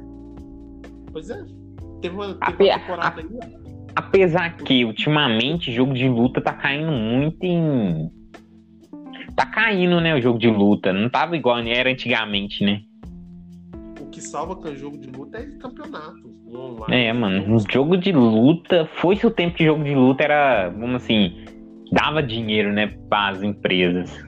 Pois 1.13 1.29
é. 1.31 1.45
Teve 2.01 2.15
uma, 2.15 2.35
teve 2.35 2.65
uma 2.71 2.79
temporada 2.79 3.21
aí. 3.21 3.27
Apesar 3.97 4.57
que, 4.57 4.85
ultimamente, 4.85 5.73
jogo 5.73 5.95
de 5.95 6.09
luta 6.09 6.41
tá 6.41 6.53
caindo 6.53 6.91
muito 6.91 7.43
em. 7.45 8.11
Tá 9.37 9.47
caindo, 9.47 10.01
né? 10.01 10.15
O 10.15 10.21
jogo 10.21 10.39
de 10.39 10.49
luta. 10.49 10.93
Não 10.93 11.09
tava 11.09 11.37
igual 11.37 11.59
era 11.59 11.91
antigamente, 11.91 12.65
né? 12.65 12.83
O 14.01 14.07
que 14.11 14.21
salva 14.21 14.55
com 14.57 14.69
o 14.69 14.77
jogo 14.77 14.99
de 14.99 15.11
luta 15.11 15.39
é 15.39 15.47
campeonato. 15.59 16.35
Online. 16.55 17.05
É, 17.07 17.13
mano. 17.13 17.55
Um 17.55 17.59
jogo 17.59 17.97
de 17.97 18.13
luta. 18.13 18.89
Foi-se 18.97 19.27
o 19.27 19.31
tempo 19.31 19.57
que 19.57 19.65
jogo 19.65 19.83
de 19.83 19.95
luta 19.95 20.23
era, 20.23 20.69
vamos 20.69 21.03
assim, 21.03 21.45
dava 21.91 22.23
dinheiro, 22.23 22.73
né? 22.73 22.97
Para 23.09 23.33
as 23.33 23.43
empresas. 23.43 24.25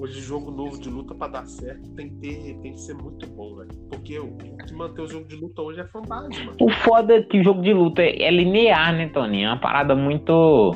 Hoje, 0.00 0.18
jogo 0.22 0.50
novo 0.50 0.80
de 0.80 0.88
luta 0.88 1.14
pra 1.14 1.28
dar 1.28 1.46
certo 1.46 1.86
tem 1.90 2.08
que, 2.08 2.16
ter, 2.16 2.54
tem 2.62 2.72
que 2.72 2.80
ser 2.80 2.94
muito 2.94 3.26
bom, 3.26 3.56
velho. 3.56 3.68
Porque 3.90 4.18
o 4.18 4.34
que 4.66 4.72
mantém 4.72 5.04
o 5.04 5.08
jogo 5.08 5.28
de 5.28 5.36
luta 5.36 5.60
hoje 5.60 5.80
é 5.80 5.84
fantasma, 5.88 6.28
mano. 6.42 6.56
O 6.58 6.70
foda 6.70 7.16
é 7.16 7.22
que 7.22 7.38
o 7.38 7.44
jogo 7.44 7.60
de 7.60 7.74
luta 7.74 8.00
é 8.00 8.30
linear, 8.30 8.94
né, 8.94 9.08
Tony? 9.08 9.42
É 9.42 9.48
uma 9.48 9.60
parada 9.60 9.94
muito. 9.94 10.74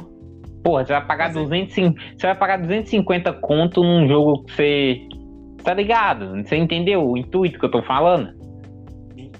Porra, 0.64 0.84
você 0.86 0.92
vai 0.94 1.06
pagar 1.06 1.26
Mas 1.28 1.36
é- 1.36 1.40
250, 1.42 2.00
você 2.16 2.26
vai 2.26 2.34
pagar 2.36 2.56
250 2.58 3.32
conto 3.34 3.82
num 3.82 4.08
jogo 4.08 4.42
que 4.44 4.52
você. 4.52 5.00
Tá 5.62 5.72
ligado? 5.74 6.42
Você 6.42 6.56
entendeu 6.56 7.06
o 7.08 7.16
intuito 7.16 7.58
que 7.58 7.64
eu 7.64 7.70
tô 7.70 7.82
falando? 7.82 8.32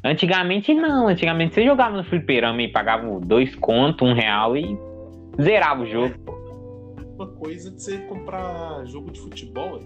Antigamente 0.05 0.75
não, 0.75 1.09
antigamente 1.09 1.55
você 1.55 1.65
jogava 1.65 1.97
no 1.97 2.05
fliperama 2.05 2.61
e 2.63 2.69
pagava 2.69 3.19
dois 3.21 3.55
conto, 3.57 4.05
um 4.05 4.13
real 4.13 4.57
e 4.57 4.79
zerava 5.41 5.83
o 5.83 5.87
jogo. 5.87 6.15
Uma 7.17 7.27
coisa 7.29 7.71
de 7.71 7.83
você 7.83 7.99
comprar 7.99 8.85
jogo 8.87 9.11
de 9.11 9.21
futebol. 9.21 9.81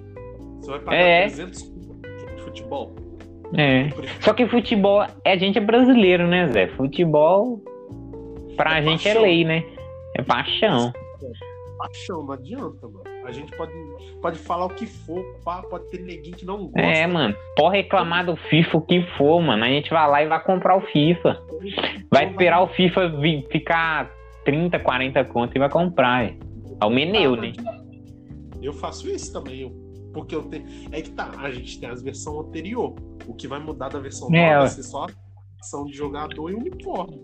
Você 0.61 0.70
vai 0.72 0.81
pagar 0.81 0.96
É. 0.98 1.20
300 1.22 1.62
conto 1.62 2.09
no 2.09 2.18
jogo 2.20 2.35
de 2.37 2.42
futebol. 2.42 2.94
É. 3.57 3.88
Só 4.20 4.33
que 4.35 4.46
futebol, 4.46 5.01
a 5.24 5.37
gente 5.37 5.57
é 5.57 5.61
brasileiro, 5.61 6.27
né, 6.27 6.48
Zé? 6.48 6.66
Futebol 6.68 7.61
pra 8.57 8.79
É 8.79 8.83
gente 8.83 9.07
é 9.09 9.12
paixão. 9.12 9.22
lei, 9.22 9.44
né? 9.44 9.62
É 10.16 10.22
paixão. 10.22 10.92
Paixão, 11.79 12.23
não 12.25 12.33
adianta, 12.33 12.89
mano. 12.89 13.05
A 13.25 13.31
gente 13.33 13.57
pode, 13.57 13.73
pode 14.21 14.39
falar 14.39 14.67
o 14.67 14.71
que 14.71 14.87
for, 14.87 15.23
pá, 15.45 15.63
pode 15.63 15.89
ter 15.91 16.01
neguinho 16.01 16.37
que 16.37 16.45
não 16.45 16.67
gosta. 16.67 16.81
É, 16.81 17.07
mano. 17.07 17.35
Pode 17.57 17.77
reclamar 17.77 18.27
do 18.27 18.35
FIFA 18.37 18.79
o 18.79 18.81
que 18.83 19.03
for, 19.17 19.41
mano. 19.41 19.65
A 19.65 19.69
gente 19.69 19.91
vai 19.91 20.09
lá 20.11 20.23
e 20.23 20.27
vai 20.29 20.43
comprar 20.43 20.77
o 20.77 20.81
FIFA. 20.81 21.41
Vai 22.11 22.31
esperar 22.31 22.63
o 22.63 22.69
FIFA 22.69 23.13
ficar 23.51 24.11
30, 24.45 24.79
40 24.81 25.25
conto 25.25 25.55
e 25.57 25.59
vai 25.59 25.69
comprar. 25.71 26.25
é. 26.25 26.37
O 26.85 26.91
meneu, 26.91 27.35
Ah, 27.35 27.41
né? 27.41 27.53
Eu 28.63 28.73
faço 28.73 29.09
isso 29.09 29.33
também, 29.33 29.61
eu- 29.61 30.11
porque 30.13 30.35
eu 30.35 30.43
tenho. 30.45 30.65
É 30.91 31.01
que 31.01 31.11
tá, 31.11 31.31
a 31.39 31.51
gente 31.51 31.79
tem 31.79 31.89
as 31.89 32.03
versões 32.03 32.47
anterior. 32.49 32.95
O 33.27 33.35
que 33.35 33.47
vai 33.47 33.61
mudar 33.61 33.89
da 33.89 33.99
versão 34.01 34.29
É, 34.35 34.47
nova 34.49 34.59
vai 34.61 34.69
ser 34.69 34.83
só 34.85 35.05
a 35.05 35.07
versão 35.57 35.85
de 35.85 35.93
jogador 35.93 36.51
e 36.51 36.55
uniforme. 36.55 37.21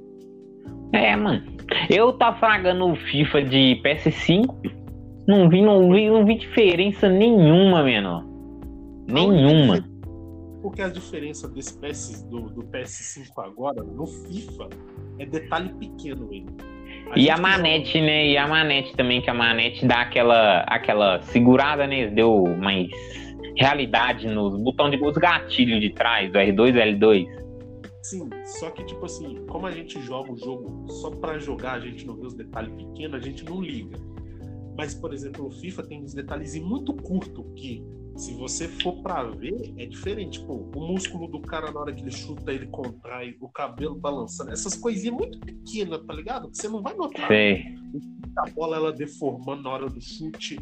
É, 0.92 1.16
mano. 1.16 1.42
Eu 1.90 2.12
tava 2.12 2.38
fragando 2.38 2.86
o 2.86 2.96
FIFA 2.96 3.42
de 3.42 3.80
PS5. 3.84 4.72
Não 5.26 5.48
vi, 5.48 5.62
não 5.62 5.90
vi, 5.90 6.08
não 6.10 6.24
vi 6.24 6.38
diferença 6.38 7.08
nenhuma, 7.08 7.82
menor. 7.82 8.24
Nenhuma. 9.08 9.84
Porque 10.62 10.80
a 10.80 10.88
diferença 10.88 11.48
desse 11.48 11.78
PS, 11.78 12.22
do, 12.30 12.48
do 12.48 12.62
PS5 12.62 13.26
agora, 13.38 13.82
no 13.82 14.06
FIFA, 14.06 14.68
é 15.18 15.26
detalhe 15.26 15.70
pequeno, 15.74 16.28
velho. 16.28 16.46
E 17.16 17.20
gente 17.20 17.30
a 17.30 17.36
manete, 17.36 18.00
né? 18.00 18.28
E 18.28 18.36
a 18.38 18.46
manete 18.46 18.94
também, 18.96 19.20
que 19.20 19.28
a 19.28 19.34
manete 19.34 19.86
dá 19.86 20.00
aquela, 20.02 20.60
aquela 20.60 21.20
segurada, 21.22 21.86
né? 21.86 22.06
Deu 22.08 22.44
mais 22.58 22.88
realidade 23.56 24.26
nos 24.26 24.56
botões 24.60 24.90
de 24.92 25.04
os 25.04 25.16
gatilhos 25.16 25.80
de 25.80 25.90
trás, 25.90 26.32
do 26.32 26.38
R2 26.38 26.74
e 26.74 26.94
L2. 26.94 27.43
Sim, 28.04 28.28
só 28.44 28.70
que, 28.70 28.84
tipo 28.84 29.06
assim, 29.06 29.46
como 29.46 29.66
a 29.66 29.70
gente 29.70 29.98
joga 30.02 30.30
o 30.30 30.36
jogo 30.36 30.86
só 30.92 31.10
pra 31.10 31.38
jogar, 31.38 31.72
a 31.72 31.80
gente 31.80 32.06
não 32.06 32.14
vê 32.14 32.26
os 32.26 32.34
detalhes 32.34 32.74
pequenos, 32.74 33.16
a 33.16 33.24
gente 33.24 33.42
não 33.44 33.62
liga. 33.62 33.96
Mas, 34.76 34.94
por 34.94 35.14
exemplo, 35.14 35.46
o 35.46 35.50
FIFA 35.50 35.82
tem 35.84 36.02
uns 36.02 36.12
detalhes 36.12 36.54
muito 36.60 36.92
curtos 36.92 37.42
que, 37.56 37.82
se 38.14 38.34
você 38.34 38.68
for 38.68 39.00
pra 39.02 39.22
ver, 39.22 39.72
é 39.78 39.86
diferente. 39.86 40.38
Tipo, 40.38 40.70
o 40.76 40.80
músculo 40.86 41.28
do 41.28 41.40
cara, 41.40 41.72
na 41.72 41.80
hora 41.80 41.94
que 41.94 42.02
ele 42.02 42.10
chuta, 42.10 42.52
ele 42.52 42.66
contrai, 42.66 43.36
o 43.40 43.48
cabelo 43.48 43.94
balançando. 43.94 44.52
Essas 44.52 44.76
coisinhas 44.76 45.16
muito 45.16 45.38
pequenas, 45.40 46.04
tá 46.04 46.12
ligado? 46.12 46.50
Que 46.50 46.58
você 46.58 46.68
não 46.68 46.82
vai 46.82 46.94
notar. 46.94 47.26
Sei. 47.26 47.64
A 48.36 48.50
bola, 48.50 48.76
ela 48.76 48.92
deformando 48.92 49.62
na 49.62 49.70
hora 49.70 49.86
do 49.86 50.00
chute. 50.00 50.58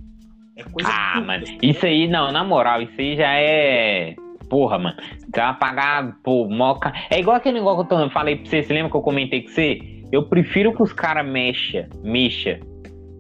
É 0.54 0.62
coisa 0.62 0.88
Ah, 0.92 1.18
assim, 1.18 1.58
isso 1.60 1.84
aí, 1.84 2.06
não, 2.06 2.30
na 2.30 2.44
moral, 2.44 2.82
isso 2.82 3.00
aí 3.00 3.16
já 3.16 3.34
é. 3.34 4.14
Porra, 4.52 4.78
mano. 4.78 4.96
Você 5.18 5.40
vai 5.40 5.58
pagar, 5.58 6.18
pô, 6.22 6.46
moca. 6.46 6.92
É 7.08 7.18
igual 7.18 7.38
aquele 7.38 7.58
negócio 7.58 7.86
que 7.86 7.94
eu 7.94 8.10
falei 8.10 8.36
pra 8.36 8.44
você, 8.44 8.62
você 8.62 8.74
lembra 8.74 8.90
que 8.90 8.96
eu 8.98 9.00
comentei 9.00 9.40
com 9.40 9.48
você? 9.48 9.78
Eu 10.12 10.24
prefiro 10.28 10.74
que 10.74 10.82
os 10.82 10.92
caras 10.92 11.26
mexa, 11.26 11.88
mexa 12.04 12.60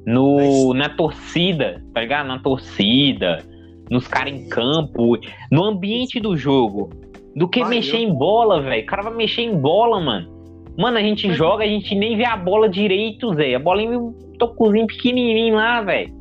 no, 0.04 0.74
na 0.74 0.90
torcida, 0.90 1.82
tá 1.94 2.02
ligado? 2.02 2.26
Na 2.26 2.38
torcida, 2.38 3.42
nos 3.90 4.06
caras 4.06 4.34
em 4.34 4.46
campo, 4.46 5.16
no 5.50 5.64
ambiente 5.64 6.20
do 6.20 6.36
jogo, 6.36 6.90
do 7.34 7.48
que 7.48 7.62
Ah, 7.62 7.66
mexer 7.66 7.96
eu- 7.96 8.10
em 8.10 8.12
bola, 8.12 8.60
velho. 8.60 8.82
O 8.82 8.86
cara 8.86 9.00
vai 9.00 9.14
mexer 9.14 9.40
em 9.40 9.56
bola, 9.56 9.98
mano. 10.02 10.30
Mano, 10.76 10.98
a 10.98 11.02
gente 11.02 11.32
joga, 11.32 11.64
a 11.64 11.66
gente 11.66 11.94
nem 11.94 12.14
vê 12.14 12.26
a 12.26 12.36
bola 12.36 12.68
direito, 12.68 13.32
Zé. 13.36 13.54
A 13.54 13.58
bola 13.58 13.80
em 13.80 13.96
um 13.96 14.12
tocozinho 14.38 14.86
pequenininho 14.86 15.54
lá, 15.54 15.80
velho. 15.80 16.12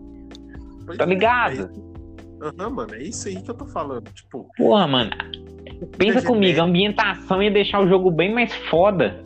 Tá 0.98 1.04
é, 1.04 1.08
ligado? 1.08 1.91
Aham, 2.42 2.70
mano, 2.72 2.96
é 2.96 3.04
isso 3.04 3.28
aí 3.28 3.40
que 3.42 3.52
eu 3.52 3.56
tô 3.56 3.66
falando. 3.66 4.10
Tipo, 4.12 4.48
Porra, 4.58 4.88
mano. 4.88 5.12
Pensa 5.98 6.22
comigo, 6.22 6.60
a 6.60 6.64
ambientação 6.64 7.42
ia 7.42 7.52
deixar 7.52 7.80
o 7.82 7.88
jogo 7.88 8.12
bem 8.12 8.32
mais 8.32 8.54
foda 8.70 9.24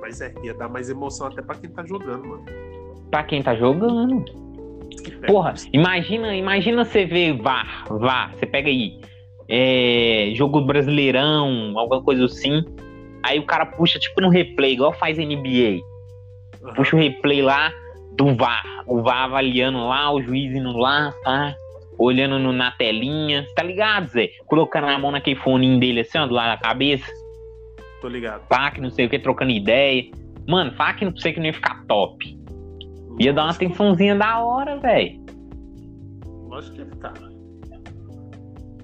Mas 0.00 0.20
é, 0.20 0.32
ia 0.42 0.52
dar 0.54 0.68
mais 0.68 0.90
emoção 0.90 1.28
até 1.28 1.40
pra 1.40 1.54
quem 1.54 1.70
tá 1.70 1.84
jogando, 1.86 2.26
mano. 2.26 2.44
pra 3.10 3.22
quem 3.22 3.42
tá 3.42 3.54
jogando. 3.54 4.24
Porra, 5.26 5.54
imagina, 5.72 6.34
imagina 6.34 6.84
você 6.84 7.04
ver 7.04 7.40
VAR, 7.40 7.86
VAR, 7.88 8.34
você 8.34 8.44
pega 8.44 8.68
aí, 8.68 9.00
é, 9.48 10.32
jogo 10.34 10.60
brasileirão, 10.60 11.78
alguma 11.78 12.02
coisa 12.02 12.24
assim, 12.24 12.62
aí 13.22 13.38
o 13.38 13.46
cara 13.46 13.64
puxa 13.64 13.98
tipo 13.98 14.20
no 14.20 14.28
replay, 14.28 14.72
igual 14.72 14.92
faz 14.92 15.16
NBA, 15.16 15.80
Aham. 16.62 16.74
puxa 16.74 16.96
o 16.96 16.98
replay 16.98 17.40
lá 17.40 17.72
do 18.16 18.34
VAR, 18.34 18.64
o 18.86 19.00
VAR 19.00 19.24
avaliando 19.24 19.78
lá, 19.86 20.12
o 20.12 20.20
juiz 20.20 20.54
indo 20.54 20.76
lá, 20.76 21.14
tá, 21.22 21.54
olhando 21.98 22.38
no- 22.38 22.52
na 22.52 22.70
telinha, 22.70 23.44
tá 23.56 23.62
ligado, 23.62 24.08
Zé? 24.08 24.28
Colocando 24.46 24.86
a 24.86 24.98
mão 24.98 25.10
naquele 25.10 25.36
foninho 25.40 25.78
dele 25.80 26.00
assim, 26.00 26.18
ó, 26.18 26.26
do 26.26 26.34
lado 26.34 26.56
da 26.58 26.68
cabeça, 26.68 27.10
Tô 28.00 28.08
ligado. 28.08 28.46
que 28.74 28.80
não 28.80 28.90
sei 28.90 29.06
o 29.06 29.10
que, 29.10 29.18
trocando 29.18 29.50
ideia. 29.50 30.04
Mano, 30.46 30.72
fala 30.76 30.94
que 30.94 31.04
não 31.04 31.16
sei 31.16 31.32
que 31.32 31.40
não 31.40 31.46
ia 31.46 31.52
ficar 31.52 31.84
top. 31.86 32.38
Ia 33.18 33.32
dar 33.32 33.44
uma 33.44 33.50
atençãozinha 33.50 34.14
da 34.14 34.38
hora, 34.38 34.78
velho. 34.78 35.20
Lógico 36.48 36.76
que 36.76 36.80
ia 36.82 36.86
ficar. 36.86 37.14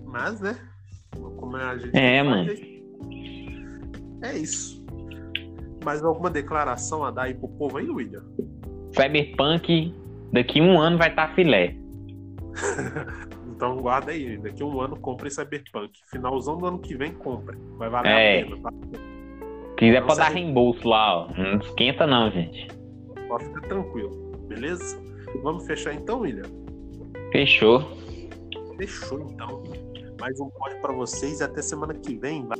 Mas, 0.04 0.40
né? 0.40 0.56
Como 1.36 1.56
a 1.56 1.76
gente 1.78 1.96
É, 1.96 2.22
mano. 2.22 2.50
É 4.22 4.36
isso. 4.36 4.84
Mais 5.84 6.02
alguma 6.02 6.30
declaração 6.30 7.04
a 7.04 7.10
dar 7.10 7.22
aí 7.24 7.34
pro 7.34 7.48
povo 7.48 7.78
aí, 7.78 7.88
William? 7.88 8.22
Cyberpunk, 8.92 9.94
daqui 10.32 10.60
um 10.60 10.80
ano 10.80 10.98
vai 10.98 11.10
estar 11.10 11.34
filé. 11.34 11.76
Então 13.54 13.76
guarda 13.76 14.10
aí, 14.10 14.36
daqui 14.36 14.62
a 14.62 14.66
um 14.66 14.80
ano 14.80 14.96
compre 14.96 15.30
Cyberpunk. 15.30 15.92
Finalzão 16.10 16.58
do 16.58 16.66
ano 16.66 16.78
que 16.80 16.96
vem, 16.96 17.12
compre. 17.12 17.56
Vai 17.78 17.88
valer 17.88 18.08
É. 18.10 18.40
a 18.40 18.44
pena, 18.46 18.62
tá? 18.62 18.70
Quiser 19.76 20.00
Não 20.00 20.06
pra 20.06 20.16
dar 20.16 20.28
reembolso 20.30 20.88
lá, 20.88 21.18
ó. 21.20 21.28
Não 21.36 21.58
esquenta 21.60 22.04
não, 22.06 22.30
gente. 22.32 22.66
Pode 23.28 23.44
ficar 23.44 23.60
tranquilo, 23.62 24.10
beleza? 24.48 25.00
Vamos 25.42 25.66
fechar 25.66 25.94
então, 25.94 26.20
William? 26.20 26.42
Fechou. 27.30 27.80
Fechou 28.76 29.20
então. 29.20 29.62
Mais 30.20 30.38
um 30.40 30.48
pode 30.50 30.74
pra 30.80 30.92
vocês 30.92 31.40
e 31.40 31.44
até 31.44 31.62
semana 31.62 31.94
que 31.94 32.16
vem. 32.16 32.46
Vai. 32.46 32.58